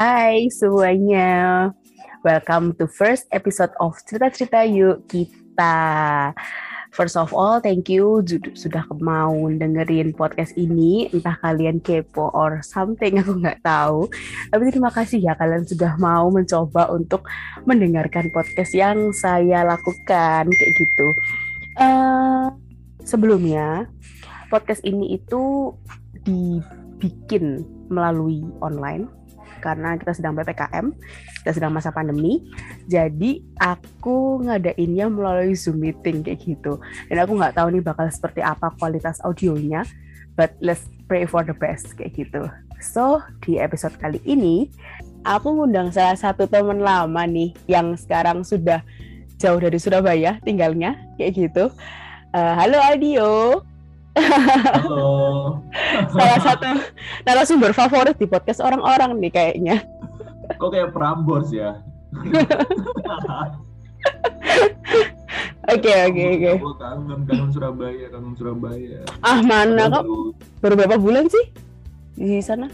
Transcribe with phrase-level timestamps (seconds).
[0.00, 1.68] Hai semuanya,
[2.24, 5.76] welcome to first episode of Cerita-Cerita Yuk Kita.
[6.88, 8.24] First of all, thank you
[8.56, 11.12] sudah mau dengerin podcast ini.
[11.12, 14.08] Entah kalian kepo or something, aku nggak tahu.
[14.48, 17.28] Tapi terima kasih ya kalian sudah mau mencoba untuk
[17.68, 21.08] mendengarkan podcast yang saya lakukan kayak gitu.
[21.76, 22.48] Uh,
[23.04, 23.84] sebelumnya,
[24.48, 25.76] podcast ini itu
[26.24, 29.19] dibikin melalui online
[29.60, 30.90] karena kita sedang PPKM,
[31.44, 32.42] kita sedang masa pandemi.
[32.88, 36.80] Jadi aku ngadainnya melalui Zoom meeting kayak gitu.
[37.06, 39.84] Dan aku nggak tahu nih bakal seperti apa kualitas audionya,
[40.34, 42.48] but let's pray for the best kayak gitu.
[42.80, 44.72] So, di episode kali ini
[45.28, 48.80] aku ngundang salah satu teman lama nih yang sekarang sudah
[49.36, 51.64] jauh dari Surabaya tinggalnya kayak gitu.
[52.32, 53.64] Uh, halo Aldio.
[54.20, 55.10] Halo.
[56.14, 56.70] Salah satu
[57.24, 59.76] narasumber favorit di podcast orang-orang nih kayaknya.
[60.60, 61.80] Kok kayak Prambors ya?
[65.70, 66.52] Oke oke oke.
[66.82, 69.06] Kangen kangen Surabaya, kangen Surabaya.
[69.22, 70.02] Ah mana kok?
[70.58, 71.46] Baru berapa bulan sih
[72.18, 72.66] di sana?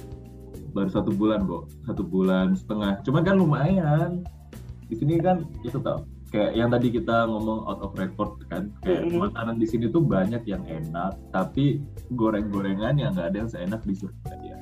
[0.73, 3.05] Baru satu bulan kok, satu bulan setengah.
[3.05, 4.25] Cuman kan lumayan.
[4.89, 9.09] Di sini kan itu tau kayak yang tadi kita ngomong out of record kan kayak
[9.09, 9.33] mm-hmm.
[9.33, 11.81] makanan di sini tuh banyak yang enak tapi
[12.13, 14.57] goreng-gorengan yang nggak ada yang seenak di Surabaya.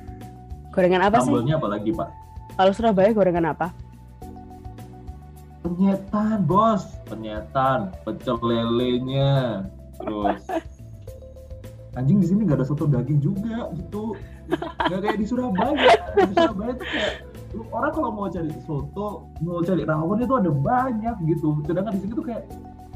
[0.71, 1.27] Gorengan apa sih?
[1.27, 2.09] Sambalnya apalagi pak?
[2.55, 3.67] Kalau Surabaya gorengan apa?
[5.67, 9.65] Penyetan bos, penyetan, pecel lelenya,
[9.99, 10.43] terus
[11.99, 14.15] anjing di sini nggak ada soto daging juga gitu,
[14.87, 15.75] nggak kayak di Surabaya.
[16.23, 17.11] Di Surabaya tuh kayak
[17.71, 21.61] orang kalau mau cari soto mau cari rawon itu ada banyak gitu.
[21.63, 22.43] Sedangkan di sini tuh kayak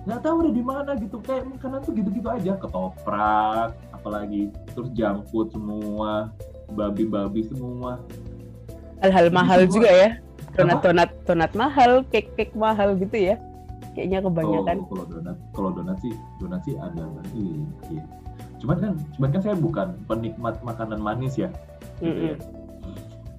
[0.07, 1.17] nggak tahu udah di mana gitu.
[1.23, 2.52] Kayak makanan tuh gitu-gitu aja.
[2.59, 6.33] Ketoprak apalagi terus jangkut semua
[6.73, 8.02] babi-babi semua.
[8.99, 9.73] Hal-hal mahal semua.
[9.75, 10.09] juga ya.
[10.57, 13.36] Donat donat donat mahal cake cake mahal gitu ya.
[13.95, 14.76] Kayaknya kebanyakan.
[14.87, 17.47] Kalau donat kalau donat sih donat sih ada lagi
[17.93, 18.03] iya.
[18.59, 21.47] cuman kan cuman kan saya bukan penikmat makanan manis ya.
[22.03, 22.27] Gitu mm -mm.
[22.36, 22.58] ya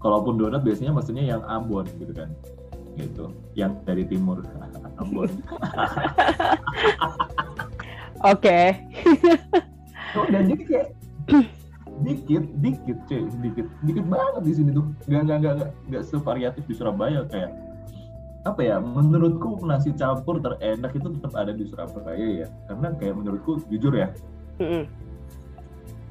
[0.01, 2.33] kalaupun donat biasanya maksudnya yang Ambon gitu kan.
[2.97, 3.31] Gitu.
[3.55, 4.43] Yang dari timur.
[5.01, 5.31] Ambon.
[8.25, 8.77] Oke.
[10.17, 10.89] Oh, dan jadi kayak
[12.05, 13.23] dikit dikit cuy.
[13.45, 14.87] Dikit dikit banget di sini tuh.
[15.07, 15.57] Nggak nggak nggak
[15.93, 17.53] nggak sevariatif di Surabaya kayak
[18.49, 22.49] apa ya menurutku nasi campur terenak itu tetap ada di Surabaya ya.
[22.69, 24.09] Karena kayak menurutku jujur ya.
[24.61, 24.85] Mm -hmm.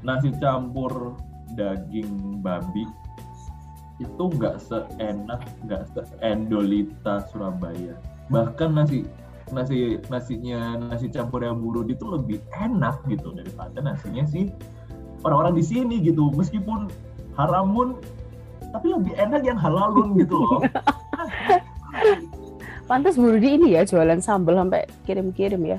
[0.02, 1.14] nasi campur
[1.54, 2.88] daging babi
[4.00, 8.00] itu nggak seenak nggak seendolita Surabaya.
[8.32, 9.04] Bahkan nasi
[9.52, 14.48] nasi nasinya nasi campur yang buruk itu lebih enak gitu daripada nasinya sih
[15.28, 16.32] orang-orang di sini gitu.
[16.32, 16.88] Meskipun
[17.36, 18.00] haramun
[18.72, 20.64] tapi lebih enak yang halalun gitu loh.
[22.90, 25.78] Pantas Burudi ini ya jualan sambal sampai kirim-kirim ya.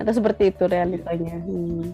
[0.00, 1.36] Atau seperti itu realitanya.
[1.44, 1.92] Hmm.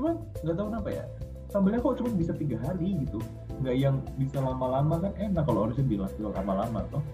[0.00, 1.04] cuman nggak tahu kenapa ya.
[1.52, 3.20] Sambalnya kok cuma bisa tiga hari gitu
[3.60, 7.04] nggak yang bisa lama-lama kan enak kalau harusnya bilang bilang lama-lama toh.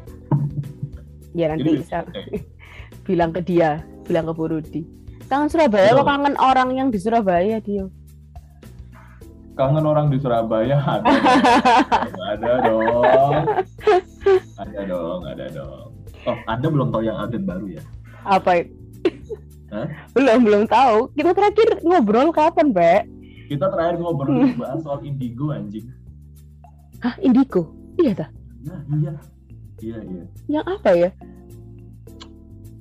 [1.37, 1.99] Ya nanti Jadi, bisa.
[2.07, 2.47] okay.
[3.07, 4.83] bilang ke dia bilang ke Bu Rudi.
[5.27, 7.91] Kangen Surabaya apa kangen orang yang di Surabaya dia
[9.57, 11.11] kangen orang di Surabaya ada
[12.37, 13.33] ada dong.
[14.55, 15.89] Ada dong ada dong.
[16.29, 17.83] Oh anda belum tahu yang update baru ya?
[18.23, 18.63] Apa?
[18.63, 21.11] Itu belum belum tahu.
[21.17, 25.87] Kita terakhir ngobrol kapan Mbak kita terakhir ngobrol bahas soal indigo anjing
[27.07, 27.71] Hah, Indigo?
[28.03, 28.29] Iya dah.
[28.67, 29.15] Nah, iya.
[29.79, 30.25] Iya, iya.
[30.51, 31.11] Yang apa ya?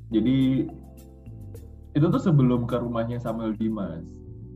[0.10, 0.66] Jadi
[1.94, 4.02] itu tuh sebelum ke rumahnya Samuel Dimas.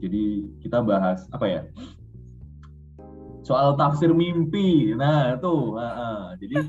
[0.02, 1.62] Jadi kita bahas apa ya?
[3.46, 4.98] Soal tafsir mimpi.
[4.98, 6.22] Nah, tuh, uh, uh.
[6.42, 6.66] jadi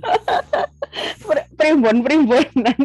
[1.56, 2.80] primbon primbonan.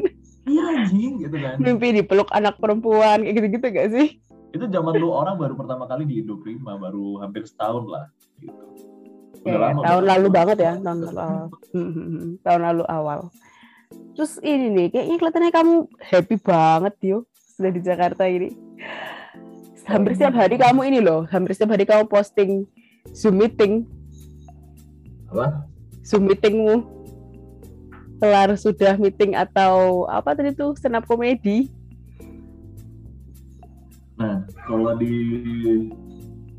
[0.47, 1.59] Iya anjing gitu kan.
[1.59, 4.08] Mimpi dipeluk anak perempuan kayak gitu-gitu gak sih?
[4.56, 8.08] Itu zaman dulu orang baru pertama kali di Indo Prima, baru hampir setahun lah
[8.40, 8.95] gitu
[9.46, 11.18] ya, lama tahun lalu banget ya tahun lalu.
[11.22, 12.30] Awal hmm, hmm, hmm.
[12.42, 13.20] tahun lalu awal.
[14.18, 17.18] Terus ini nih kayaknya kelihatannya kamu happy banget yo
[17.56, 18.50] sudah di Jakarta ini.
[19.86, 22.66] Hampir setiap hari kamu ini loh hampir setiap hari kamu posting
[23.14, 23.86] zoom meeting.
[25.30, 25.70] Apa?
[26.02, 26.82] Zoom meetingmu.
[28.18, 31.70] Kelar sudah meeting atau apa tadi tuh stand up komedi.
[34.18, 35.14] Nah kalau di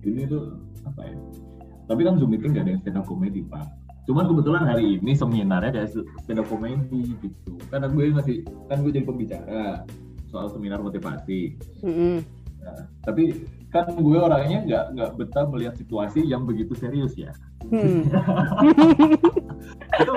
[0.07, 0.55] ini tuh
[0.87, 1.17] apa ya
[1.87, 3.67] tapi kan Zoom meeting gak ada yang stand up comedy, Pak.
[4.07, 5.83] Cuman kebetulan hari ini seminarnya ada
[6.23, 7.53] stand up comedy gitu.
[7.71, 8.37] Karena gue masih,
[8.67, 9.87] kan gue jadi pembicara
[10.31, 11.55] soal seminar motivasi.
[11.83, 12.17] Mm -hmm.
[12.67, 17.31] Nah, tapi kan gue orangnya nggak nggak betah melihat situasi yang begitu serius ya.
[17.67, 18.07] Hmm.
[20.03, 20.13] itu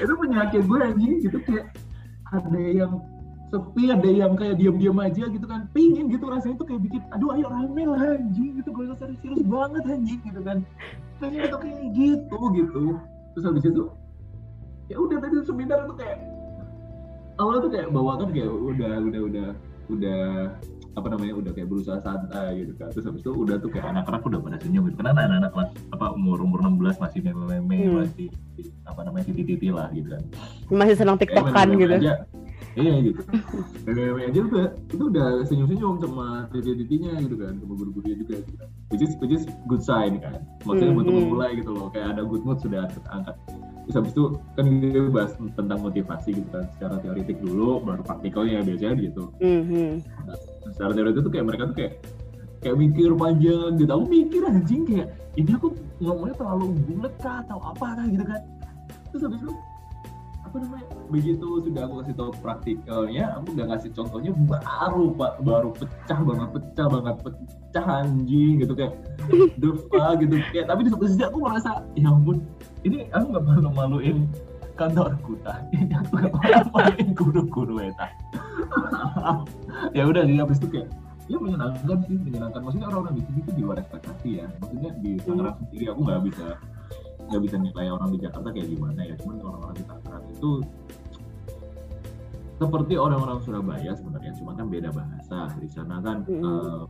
[0.00, 1.72] itu penyakit gue anjing gitu kayak
[2.32, 3.00] ada yang
[3.46, 5.70] sepi ada yang kayak diam-diam aja gitu kan.
[5.70, 8.58] Pingin gitu rasanya tuh kayak bikin aduh ayo rame lah anjing.
[8.58, 10.58] Gitu gue serius serius banget anjing gitu kan.
[11.22, 12.84] Pengen itu kayak gitu gitu.
[13.36, 13.82] Terus habis itu
[14.86, 16.18] ya udah tadi seminar tuh kayak
[17.38, 19.48] awalnya tuh kayak bawakan kayak udah udah udah
[19.86, 20.22] udah
[20.96, 22.88] apa namanya udah kayak berusaha santai gitu kan.
[22.90, 24.96] Terus habis itu udah tuh kayak anak-anak udah pada senyum gitu.
[24.98, 27.94] Karena anak-anak kelas apa umur umur 16 masih meme-meme Hmm.
[28.02, 28.26] masih
[28.88, 30.22] apa namanya titi-titi lah gitu kan.
[30.72, 31.94] Masih senang tiktokan gitu.
[32.00, 32.24] aja,
[32.76, 33.20] iya gitu.
[33.88, 38.68] Meme-meme aja udah itu udah senyum-senyum sama titi-titinya gitu kan sama guru-gurunya juga gitu kan.
[38.92, 40.44] Which is, which is good sign kan.
[40.62, 41.22] Maksudnya Hmm, untuk hmm.
[41.26, 43.36] memulai gitu loh kayak ada good mood sudah terangkat
[43.86, 44.24] terus habis itu
[44.58, 49.30] kan dia bahas tentang motivasi gitu kan secara teoritik dulu baru praktikalnya biasanya gitu.
[49.38, 49.92] Hmm, hmm.
[50.74, 51.92] secara teori itu tuh kayak mereka tuh kayak
[52.66, 53.90] kayak mikir panjang gitu.
[53.94, 55.08] Aku mikir anjing kayak
[55.38, 55.70] ini aku
[56.02, 58.06] ngomongnya terlalu bulat kah atau apa kah?
[58.10, 58.40] gitu kan.
[59.14, 59.52] Terus habis itu
[60.56, 65.70] apa namanya begitu sudah aku kasih tahu praktikalnya aku udah ngasih contohnya baru pak baru
[65.76, 68.92] pecah banget pecah banget pecah anjing gitu kayak
[69.60, 72.40] the fuck gitu kayak tapi di satu sisi aku merasa ya ampun
[72.88, 74.18] ini aku nggak malu maluin
[74.80, 78.10] kantorku tak ini aku nggak malu maluin guru-guru ya tak
[79.96, 80.88] ya udah jadi habis itu kayak
[81.26, 82.60] ya menyenangkan sih menyenangkan.
[82.62, 84.46] Maksudnya orang-orang di sini tuh di luar ekspektasi ya.
[84.62, 86.46] Maksudnya di Tangerang sendiri aku nggak bisa
[87.26, 89.14] nggak bisa nilai orang di Jakarta kayak gimana ya.
[89.18, 90.05] Cuman orang-orang Tangerang
[90.36, 90.60] itu
[92.56, 96.40] seperti orang-orang Surabaya sebenarnya cuma kan beda bahasa di sana kan Mm.
[96.40, 96.88] em,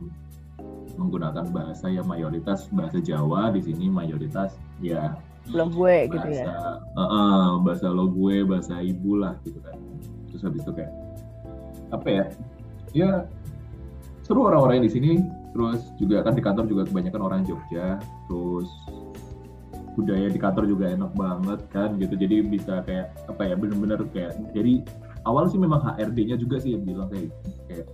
[0.95, 5.15] menggunakan bahasa yang mayoritas bahasa Jawa di sini mayoritas ya
[5.47, 6.71] Belum gue gitu bahasa ya.
[6.97, 9.75] eh, eh, bahasa lo gue bahasa ibu lah gitu kan
[10.27, 10.91] terus habis itu kayak
[11.91, 12.23] apa ya
[12.91, 13.09] ya
[14.23, 15.11] seru orang-orang yang di sini
[15.51, 18.67] terus juga kan di kantor juga kebanyakan orang Jogja terus
[19.97, 22.13] budaya di kantor juga enak banget kan gitu.
[22.13, 24.85] Jadi bisa kayak apa ya bener-bener kayak jadi
[25.25, 27.33] awal sih memang HRD-nya juga sih yang bilang kayak
[27.65, 27.89] kayak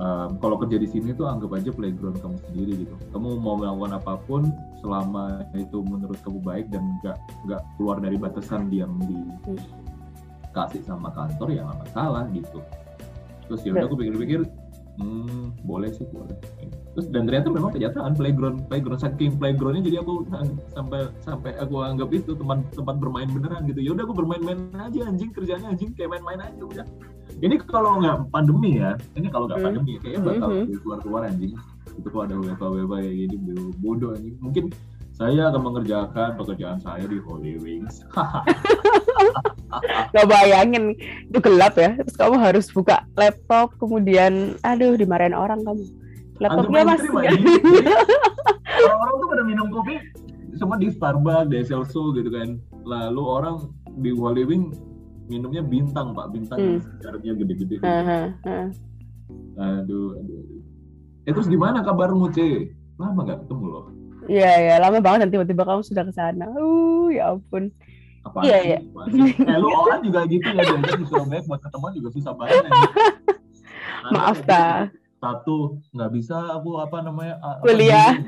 [0.00, 2.96] em, kalau kerja di sini tuh anggap aja playground kamu sendiri gitu.
[3.12, 4.48] Kamu mau melakukan apa pun
[4.80, 11.52] selama itu menurut kamu baik dan nggak nggak keluar dari batasan yang dikasih sama kantor
[11.52, 12.64] ya nggak masalah gitu.
[13.46, 14.48] Terus ya udah aku pikir-pikir
[14.96, 16.36] hmm boleh sih boleh.
[16.96, 20.24] Terus dan ternyata memang kenyataan playground playground saking playgroundnya jadi aku
[20.72, 23.80] sampai sampai aku anggap itu teman tempat bermain beneran gitu.
[23.84, 26.86] Ya udah aku bermain-main aja anjing kerjanya anjing kayak main-main aja udah.
[27.36, 29.66] Ini kalau nggak pandemi ya ini kalau nggak Hmm.
[29.68, 30.64] pandemi kayaknya bakal Mhm.
[30.80, 31.52] keluar keluar anjing.
[31.96, 33.36] Itu kalau ada WFA WFA kayak gini
[33.76, 34.36] bodoh anjing.
[34.40, 34.64] Mungkin
[35.16, 38.04] saya akan mengerjakan pekerjaan saya di Holy Wings
[40.12, 40.92] Gak bayangin
[41.28, 41.96] itu gelap ya.
[41.96, 45.84] Terus kamu harus buka laptop kemudian aduh dimarahin orang kamu.
[46.36, 47.00] Laptopnya mas.
[47.00, 47.64] Antri mainstream, anjing.
[47.64, 49.94] Jadi, orang-orang tuh pada minum kopi
[50.56, 52.60] semua di Starbucks, di Celso gitu kan.
[52.84, 53.56] Lalu orang
[54.04, 54.76] di Holy Wing
[55.26, 56.68] minumnya bintang pak, bintang Hmm.
[56.78, 57.76] yang sejarahnya gede-gede.
[57.80, 58.20] Haha.
[59.56, 60.60] Aduh, aduh, aduh.
[61.26, 62.70] Eh terus gimana kabarmu, C?
[63.00, 63.84] Lama gak ketemu loh?
[64.26, 66.46] Iya ya lama banget dan tiba-tiba kamu sudah ke sana.
[66.54, 67.70] Uh ya ampun.
[68.26, 68.78] Apaan Iya, iya.
[69.50, 72.66] Eh lu orang juga gitu ya, diajak di Surabaya buat ketemuan juga susah banget.
[74.14, 74.90] Maaf ta.
[75.16, 77.38] Satu, nggak bisa aku apa namanya?
[77.62, 78.18] Kuliah.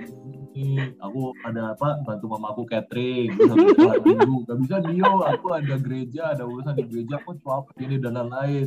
[0.98, 3.30] aku ada apa bantu mama aku catering
[4.02, 8.18] minggu nggak bisa Dio aku ada gereja ada urusan di gereja aku cuap ini dan
[8.18, 8.66] lain-lain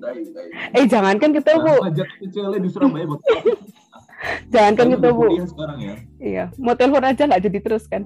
[0.00, 0.24] tai.
[0.72, 3.20] Eh jangankan ketemu, Nah, ajak ke Cele di Surabaya buat
[4.50, 5.14] udah ketemu.
[5.14, 8.02] kuliah sekarang ya Iya, mau telepon aja nggak jadi terus kan?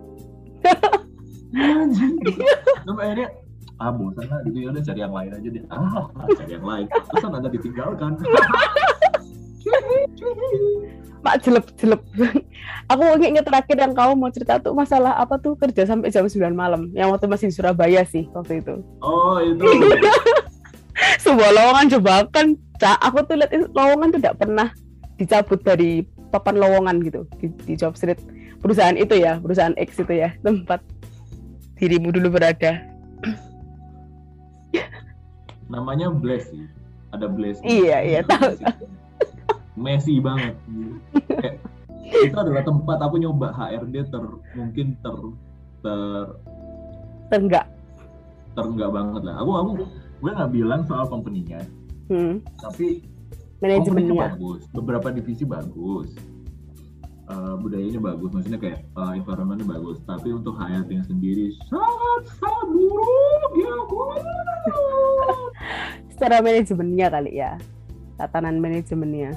[1.53, 1.85] Iya,
[2.89, 3.29] sampai akhirnya
[3.77, 6.05] ah bosan lah gitu ya udah cari yang lain aja deh ah
[6.39, 8.11] cari yang lain terus anda ditinggalkan
[11.23, 12.03] Mak jelep-jelep.
[12.91, 16.51] Aku ingat terakhir yang kamu mau cerita tuh masalah apa tuh kerja sampai jam 9
[16.51, 16.91] malam.
[16.99, 18.83] Yang waktu masih di Surabaya sih waktu itu.
[18.99, 19.63] oh itu
[21.23, 22.47] Sebuah lowongan jebakan.
[22.83, 24.75] Cak, aku tuh lihat lowongan tuh tidak pernah
[25.23, 28.19] dicabut dari papan lowongan gitu di, di job street
[28.59, 30.83] perusahaan itu ya, perusahaan X itu ya, tempat
[31.79, 32.79] dirimu dulu berada.
[35.67, 36.65] namanya Blaze sih
[37.11, 38.61] ada Blaze Iya, iya, tahu.
[39.73, 40.53] Messi banget
[41.27, 41.57] Kayak,
[42.29, 45.17] itu adalah tempat aku nyoba HRD ter mungkin ter
[45.81, 46.27] ter
[47.33, 47.65] Enggak.
[48.53, 49.71] terenggak banget lah aku aku
[50.21, 51.65] gue nggak bilang soal company-nya
[52.13, 52.45] Hmm.
[52.61, 53.01] tapi
[53.63, 54.35] Manajemennya.
[54.35, 56.11] bagus beberapa divisi bagus
[57.33, 63.53] Eh, budayanya bagus maksudnya kayak eh, environment-nya bagus tapi untuk nya sendiri sangat sangat buruk
[63.57, 63.73] ya.
[66.13, 67.53] Secara manajemennya kali ya.
[68.21, 69.33] Tatanan manajemennya.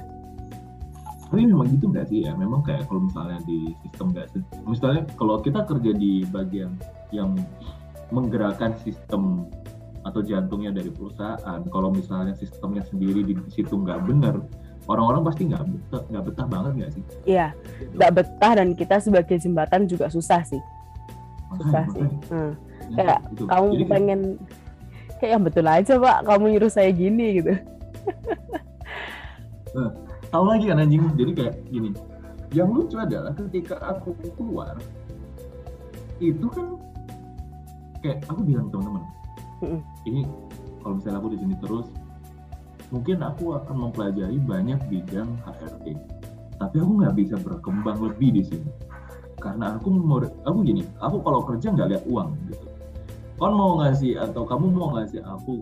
[1.26, 4.30] tapi memang gitu nggak sih ya memang kayak kalau misalnya di sistem nggak
[4.70, 6.78] misalnya kalau kita kerja di bagian
[7.12, 7.34] yang
[8.14, 9.50] menggerakkan sistem
[10.06, 14.38] atau jantungnya dari perusahaan kalau misalnya sistemnya sendiri di situ nggak benar
[14.86, 17.48] orang-orang pasti nggak betah nggak betah banget nggak sih Iya,
[17.82, 17.98] Gitu.
[17.98, 20.62] nggak betah dan kita sebagai jembatan juga susah sih.
[21.50, 22.06] Makanya- Susah sih.
[22.06, 22.20] makanya.
[22.30, 22.54] Hmm.
[22.86, 23.44] Ya, Kayak gitu.
[23.50, 24.20] Kamu Jadi pengen
[25.18, 27.54] kayak yang betul aja pak, kamu nyuruh saya gini gitu.
[30.32, 31.90] tahu lagi kan anjing jadi kayak gini
[32.52, 34.76] yang lucu adalah ketika aku keluar
[36.20, 36.76] itu kan
[38.00, 39.04] kayak aku bilang teman-teman
[40.06, 40.22] Ini
[40.84, 41.88] kalau misalnya aku di sini terus
[42.94, 45.98] mungkin aku akan mempelajari banyak bidang HRD
[46.56, 48.70] tapi aku nggak bisa berkembang lebih di sini.
[49.40, 52.68] Karena aku mau aku gini aku kalau kerja nggak lihat uang gitu.
[53.36, 55.60] Kon mau ngasih atau kamu mau ngasih aku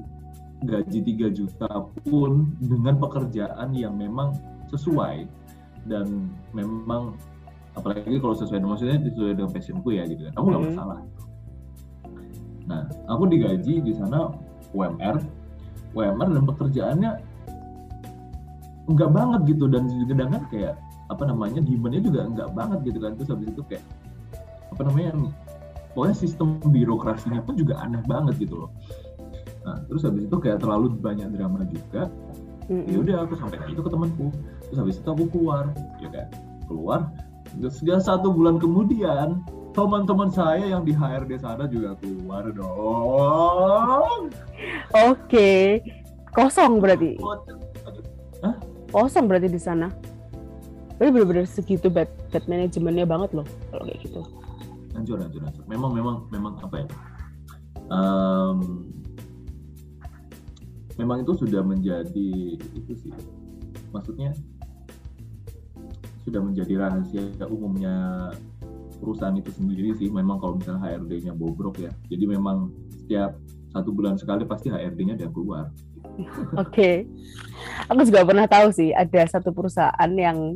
[0.64, 1.68] gaji 3 juta
[2.08, 4.38] pun dengan pekerjaan yang memang
[4.70, 5.26] sesuai
[5.90, 7.18] dan memang
[7.74, 10.30] apalagi kalau sesuai dengan maksudnya sesuai dengan passionku ya gitu.
[10.30, 10.70] Kan aku nggak Mhm.
[10.78, 11.00] masalah
[12.63, 14.32] nah aku digaji di sana
[14.72, 15.20] UMR
[15.93, 17.12] UMR dan pekerjaannya
[18.89, 19.65] enggak banget gitu.
[19.70, 20.75] Dan sedangkan kayak
[21.12, 23.12] apa namanya demandnya juga enggak banget gitu kan.
[23.15, 23.86] Terus habis itu kayak
[24.74, 25.12] apa namanya
[25.93, 28.72] pokoknya sistem birokrasinya pun juga aneh banget gitu loh.
[29.63, 32.10] Nah terus habis itu kayak terlalu banyak drama juga
[32.72, 32.88] Mm-mm.
[32.88, 34.27] ya udah aku sampaikan itu ke temanku.
[34.67, 35.70] Terus habis itu aku keluar
[36.01, 36.27] ya kan.
[36.65, 37.00] Keluar
[37.53, 44.30] terus satu bulan kemudian teman-teman saya yang di HRD sana juga keluar dong
[44.94, 45.82] Oke,
[46.32, 47.18] kosong berarti.
[48.46, 48.56] Hah?
[48.94, 49.89] Kosong berarti di sana.
[50.96, 54.22] Berarti bener-bener segitu bad, bad manajemennya banget loh kalau kayak gitu.
[54.94, 56.88] hancur hancur hancur memang memang memang apa ya
[57.92, 58.58] Em,
[60.96, 63.13] memang itu sudah menjadi itu sih
[63.92, 64.32] maksudnya
[66.24, 68.30] sudah menjadi rahasia umumnya
[69.03, 70.07] perusahaan itu sendiri sih.
[70.07, 71.91] Memang kalau misalnya HRD-nya bobrok ya.
[72.07, 73.36] Jadi memang setiap
[73.75, 75.67] satu bulan sekali pasti HRD-nya dia keluar.
[76.63, 77.10] Oke,
[77.89, 80.55] aku juga pernah tahu sih ada satu perusahaan yang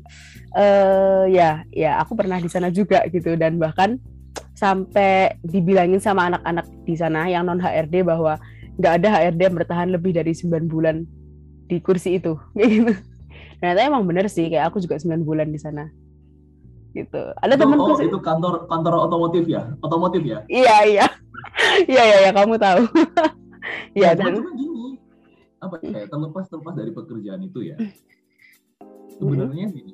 [0.53, 3.35] eh ya ya aku pernah di sana juga gitu.
[3.35, 3.99] Dan bahkan
[4.55, 8.39] sampai dibilangin sama anak-anak di sana yang non HRD bahwa
[8.77, 11.03] nggak ada HRD yang bertahan lebih dari 9 bulan
[11.67, 12.37] di kursi itu.
[12.55, 12.93] Gitu.
[13.57, 15.89] Ternyata emang bener sih kayak aku juga 9 bulan di sana
[16.97, 17.21] gitu.
[17.37, 18.05] Ada Itu- temanku oh, sih.
[18.09, 19.69] itu kantor kantor otomotif ya?
[19.85, 20.41] Otomotif ya?
[20.49, 21.07] Iya iya.
[21.89, 22.81] Iya iya ya, kamu tahu.
[23.97, 24.95] Iya Nah, dan gini
[25.57, 27.75] apa ya terlepas terlepas dari pekerjaan itu ya.
[29.17, 29.93] Sebenarnya gini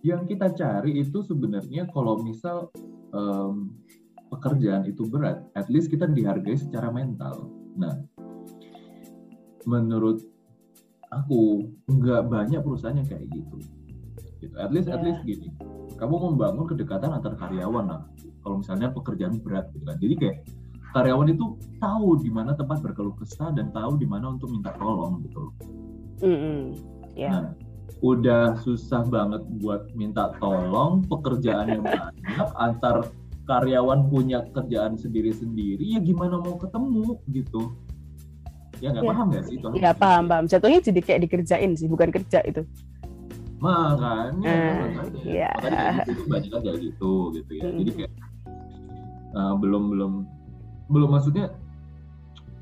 [0.00, 2.70] yang kita cari itu sebenarnya kalau misal
[3.12, 3.74] em,
[4.32, 7.50] pekerjaan itu berat at least kita dihargai secara mental.
[7.76, 8.00] Nah
[9.68, 10.24] menurut
[11.12, 13.60] aku nggak banyak perusahaan yang kayak gitu
[14.38, 15.04] gitu at least at Ya.
[15.10, 15.48] least gini
[15.98, 18.00] kamu membangun kedekatan antar karyawan lah
[18.42, 20.36] kalau misalnya pekerjaan berat gitu kan jadi kayak
[20.94, 21.44] karyawan itu
[21.76, 25.52] tahu di mana tempat berkeluh kesah dan tahu di mana untuk minta tolong gitu.
[26.24, 26.72] Mm-mm.
[27.12, 27.44] ya Nah,
[28.00, 33.04] udah susah banget buat minta tolong, pekerjaan yang banyak antar
[33.44, 37.74] karyawan punya kerjaan sendiri-sendiri ya gimana mau ketemu gitu.
[38.78, 39.10] Ya nggak Ya.
[39.10, 39.68] paham nggak sih itu?
[39.74, 40.44] Iya paham paham.
[40.46, 42.62] Jatuhnya jadi kayak dikerjain sih, bukan kerja itu.
[43.58, 45.50] Makanya, Eh, makanya, iya.
[45.58, 47.62] makanya kayak gitu, banyak kan kayak gitu gitu ya.
[47.66, 47.76] Mm.
[47.82, 48.12] Jadi kayak
[49.34, 50.12] uh, belum belum
[50.88, 51.46] belum maksudnya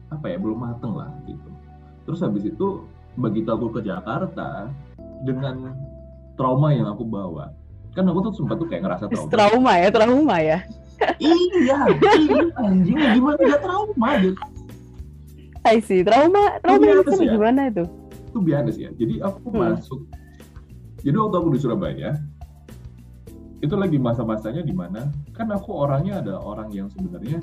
[0.09, 1.49] apa ya belum mateng lah gitu.
[2.09, 2.67] Terus habis itu
[3.15, 4.73] begitu aku ke Jakarta
[5.25, 5.77] dengan
[6.37, 7.53] trauma yang aku bawa,
[7.93, 9.29] kan aku tuh sempat tuh kayak ngerasa trauma.
[9.33, 10.59] Trauma ya, trauma ya.
[11.21, 11.77] iya,
[12.25, 14.41] iya anjing gimana nggak trauma gitu.
[15.67, 16.01] I see.
[16.01, 17.33] Trauma, trauma Itu itu ya.
[17.37, 17.85] gimana itu?
[18.31, 18.91] Itu biasa ya.
[18.97, 19.61] Jadi aku Hmm.
[19.77, 20.01] masuk.
[21.07, 22.11] Jadi waktu aku di Surabaya,
[23.65, 27.41] itu lagi masa-masanya di mana kan aku orangnya ada orang yang sebenarnya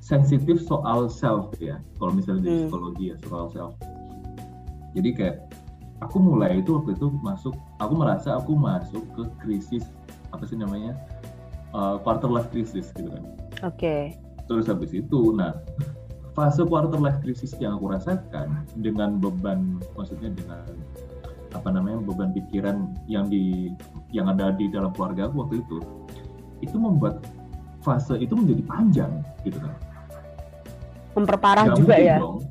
[0.00, 2.60] sensitif soal self ya kalau misalnya di Hmm.
[2.70, 3.74] psikologi ya soal self
[4.96, 5.36] jadi kayak
[6.00, 9.84] aku mulai itu waktu itu masuk aku merasa aku masuk ke krisis
[10.32, 10.96] apa sih namanya
[11.76, 13.24] uh, quarter life crisis gitu kan
[13.68, 14.16] Oke.
[14.48, 15.60] terus habis itu nah
[16.32, 20.64] fase quarter life crisis yang aku rasakan dengan beban maksudnya dengan
[21.56, 22.76] apa namanya beban pikiran
[23.08, 23.72] yang di
[24.12, 25.78] yang ada di dalam keluarga aku waktu itu
[26.60, 27.24] itu membuat
[27.80, 29.74] fase itu menjadi panjang gitu kan
[31.16, 32.16] Memperparah Nggak juga ya.
[32.20, 32.44] dong.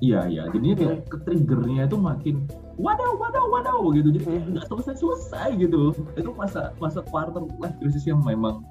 [0.00, 2.36] Iya iya, jadinya kayak ke triggernya itu makin
[2.76, 4.50] wadaw wadaw wadaw gitu, jadi kayak Mhm.
[4.56, 5.92] nggak selesai selesai gitu.
[6.16, 8.64] Itu masa masa quarter life crisis yang memang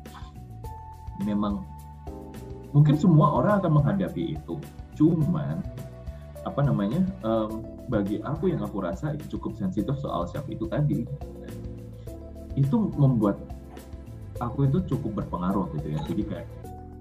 [1.22, 1.62] memang
[2.74, 4.58] mungkin semua orang akan menghadapi itu.
[4.98, 5.62] Cuman
[6.44, 11.08] apa namanya um, bagi aku yang aku rasa cukup sensitif soal siap itu tadi
[12.54, 13.40] itu membuat
[14.38, 16.00] aku itu cukup berpengaruh gitu ya.
[16.06, 16.48] Jadi kayak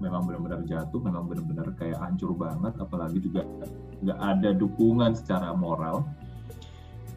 [0.01, 3.47] memang benar-benar jatuh memang benar-benar kayak hancur banget apalagi juga
[4.03, 6.07] nggak ada dukungan secara moral.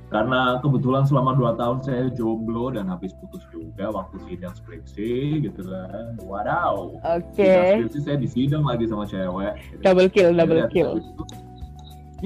[0.07, 5.67] Karena kebetulan selama dua tahun saya jomblo dan habis putus juga waktu sidang skripsi gitu
[5.67, 6.15] kan.
[6.23, 6.95] Wadaw.
[7.03, 7.35] Oke.
[7.35, 7.83] Okay.
[7.83, 9.59] skripsi saya disidang lagi sama cewek.
[9.59, 9.83] Gitu.
[9.83, 11.03] double kill double kill.
[11.03, 11.23] itu,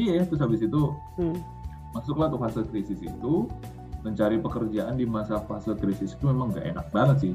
[0.00, 0.82] iya terus habis itu
[1.20, 1.36] hmm.
[1.92, 3.34] masuklah ke fase krisis itu
[4.00, 7.32] mencari pekerjaan di masa fase krisis itu memang gak enak banget sih.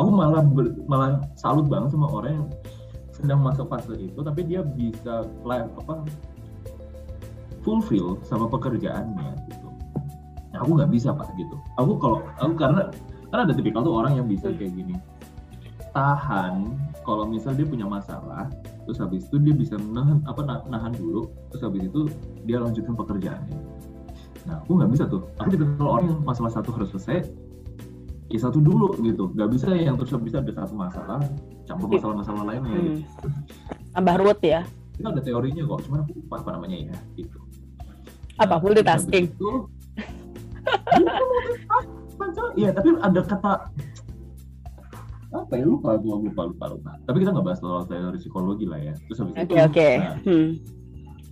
[0.00, 2.46] Aku malah ber, malah salut banget sama orang yang
[3.12, 6.04] sedang masuk fase itu tapi dia bisa live apa
[7.64, 9.68] fulfill sama pekerjaannya gitu.
[10.52, 11.56] Nah, aku nggak bisa pak gitu.
[11.76, 12.88] Aku kalau aku karena
[13.28, 14.96] karena ada tipikal tuh orang yang bisa kayak gini.
[15.92, 16.64] Tahan
[17.04, 18.48] kalau misal dia punya masalah
[18.86, 21.28] terus habis itu dia bisa nahan apa nahan dulu.
[21.50, 22.00] Terus habis itu
[22.46, 23.58] dia lanjutin pekerjaannya.
[24.46, 25.26] Nah aku nggak bisa tuh.
[25.42, 27.26] Aku tipikal orang yang masalah satu harus selesai
[28.30, 29.34] ya satu dulu gitu.
[29.34, 31.20] Nggak bisa yang terus bisa ada satu masalah
[31.66, 32.86] campur masalah-masalah lainnya hmm.
[33.02, 33.28] gitu.
[33.90, 34.60] tambah ruwet ya?
[34.96, 37.38] Itu ada teorinya kok cuman aku lupa apa namanya ya gitu.
[38.38, 39.26] Apa nah, multitasking?
[39.34, 39.50] itu
[42.56, 43.52] Iya, tapi ada kata
[45.44, 46.92] apa ya lupa gua lupa lupa lupa.
[47.04, 48.94] Tapi kita nggak bahas soal teori psikologi lah ya.
[49.10, 49.94] Terus habis okay, itu okay.
[50.00, 50.48] Nah, hmm.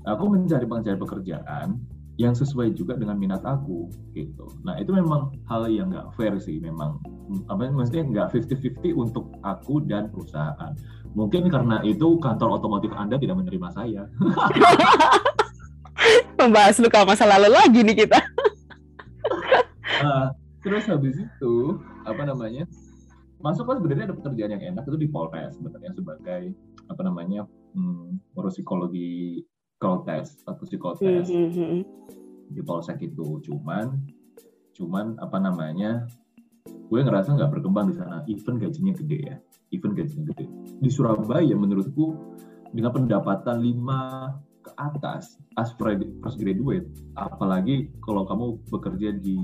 [0.04, 1.68] aku mencari pencari pekerjaan
[2.14, 4.46] yang sesuai juga dengan minat aku gitu.
[4.62, 7.02] Nah itu memang hal yang nggak fair sih memang.
[7.50, 10.72] Apa maksudnya nggak 50-50 untuk aku dan perusahaan.
[11.14, 14.02] Mungkin karena itu kantor otomotif anda tidak menerima saya.
[16.38, 18.18] Membahas luka masa lalu lagi nih kita.
[20.02, 20.30] Uh,
[20.62, 21.54] terus habis itu
[22.06, 22.66] apa namanya
[23.44, 26.42] masuk kan sebenarnya ada pekerjaan yang enak itu di Polres sebenarnya sebagai
[26.88, 27.44] apa namanya
[27.76, 29.44] hmm, psikologi
[29.76, 31.78] psikotes atau psikotes mm -hmm.
[32.48, 33.44] di Polsek itu.
[33.44, 34.00] Cuman
[34.72, 36.08] cuman apa namanya
[36.64, 38.24] gue ngerasa nggak berkembang di sana.
[38.24, 39.36] Even gajinya gede ya
[39.74, 40.46] even gajinya gede.
[40.78, 42.14] Di Surabaya menurutku
[42.70, 46.00] dengan pendapatan 5 ke atas as fresh
[46.40, 46.88] graduate
[47.20, 49.36] apalagi kalau kamu bekerja di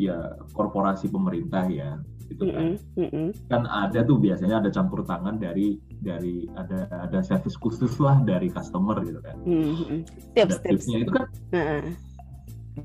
[0.00, 3.28] ya korporasi pemerintah ya gitu kan mm -hmm.
[3.50, 8.46] kan ada tuh biasanya ada campur tangan dari dari ada ada service khusus lah dari
[8.48, 9.98] customer gitu kan mm -hmm.
[10.38, 11.82] tips, tipsnya itu kan mm -hmm.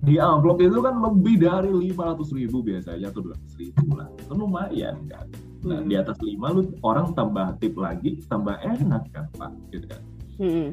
[0.01, 4.35] di amplop itu kan lebih dari lima ratus ribu biasanya atau dua ribu lah kan
[4.35, 5.29] lumayan kan
[5.61, 5.89] nah mm -hmm.
[5.89, 10.01] di atas lima lu orang tambah tip lagi tambah enak kan pak gitu kan
[10.41, 10.67] mm -hmm.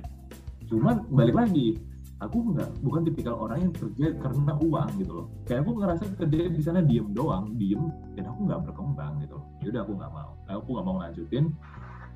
[0.73, 1.77] cuman balik lagi
[2.23, 5.27] aku nggak bukan tipikal orang yang kerja karena uang gitu loh.
[5.43, 7.83] Kayak aku ngerasa kerja di sana diem doang diem
[8.15, 9.47] dan aku nggak berkembang gitu loh.
[9.59, 10.31] Jadi aku nggak mau.
[10.47, 11.45] Aku nggak mau lanjutin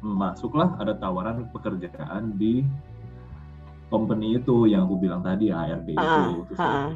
[0.05, 2.63] masuklah ada tawaran pekerjaan di
[3.91, 6.91] company itu yang aku bilang tadi HRD itu ah, terus ah.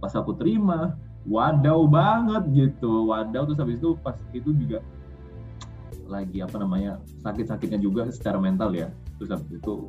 [0.00, 3.06] pas aku terima wadaw banget gitu.
[3.06, 4.82] Wadaw terus habis itu pas itu juga
[6.10, 8.90] lagi apa namanya sakit-sakitnya juga secara mental ya.
[9.20, 9.86] Terus habis itu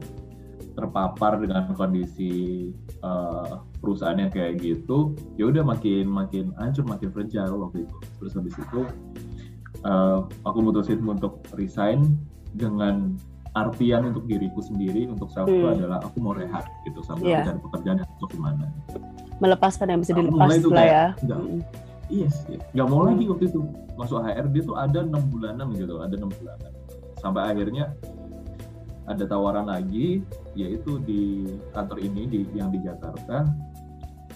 [0.71, 2.69] terpapar dengan kondisi
[3.03, 8.55] uh, perusahaannya kayak gitu ya udah makin makin hancur makin fragile waktu itu terus habis
[8.55, 8.81] itu
[9.83, 12.15] uh, aku mutusin untuk resign
[12.55, 13.19] dengan
[13.51, 15.75] artian untuk diriku sendiri untuk self hmm.
[15.75, 17.43] adalah aku mau rehat gitu sambil yeah.
[17.43, 18.65] cari pekerjaan yang untuk gimana
[19.43, 21.61] melepaskan yang bisa dilepas lah ya enggak, hmm.
[22.07, 23.59] yes iya nggak mau lagi waktu itu
[23.99, 26.71] masuk HRD tuh ada enam bulanan gitu ada enam bulanan
[27.19, 27.91] sampai akhirnya
[29.09, 30.21] ada tawaran lagi
[30.53, 33.47] yaitu di kantor ini di yang di Jakarta.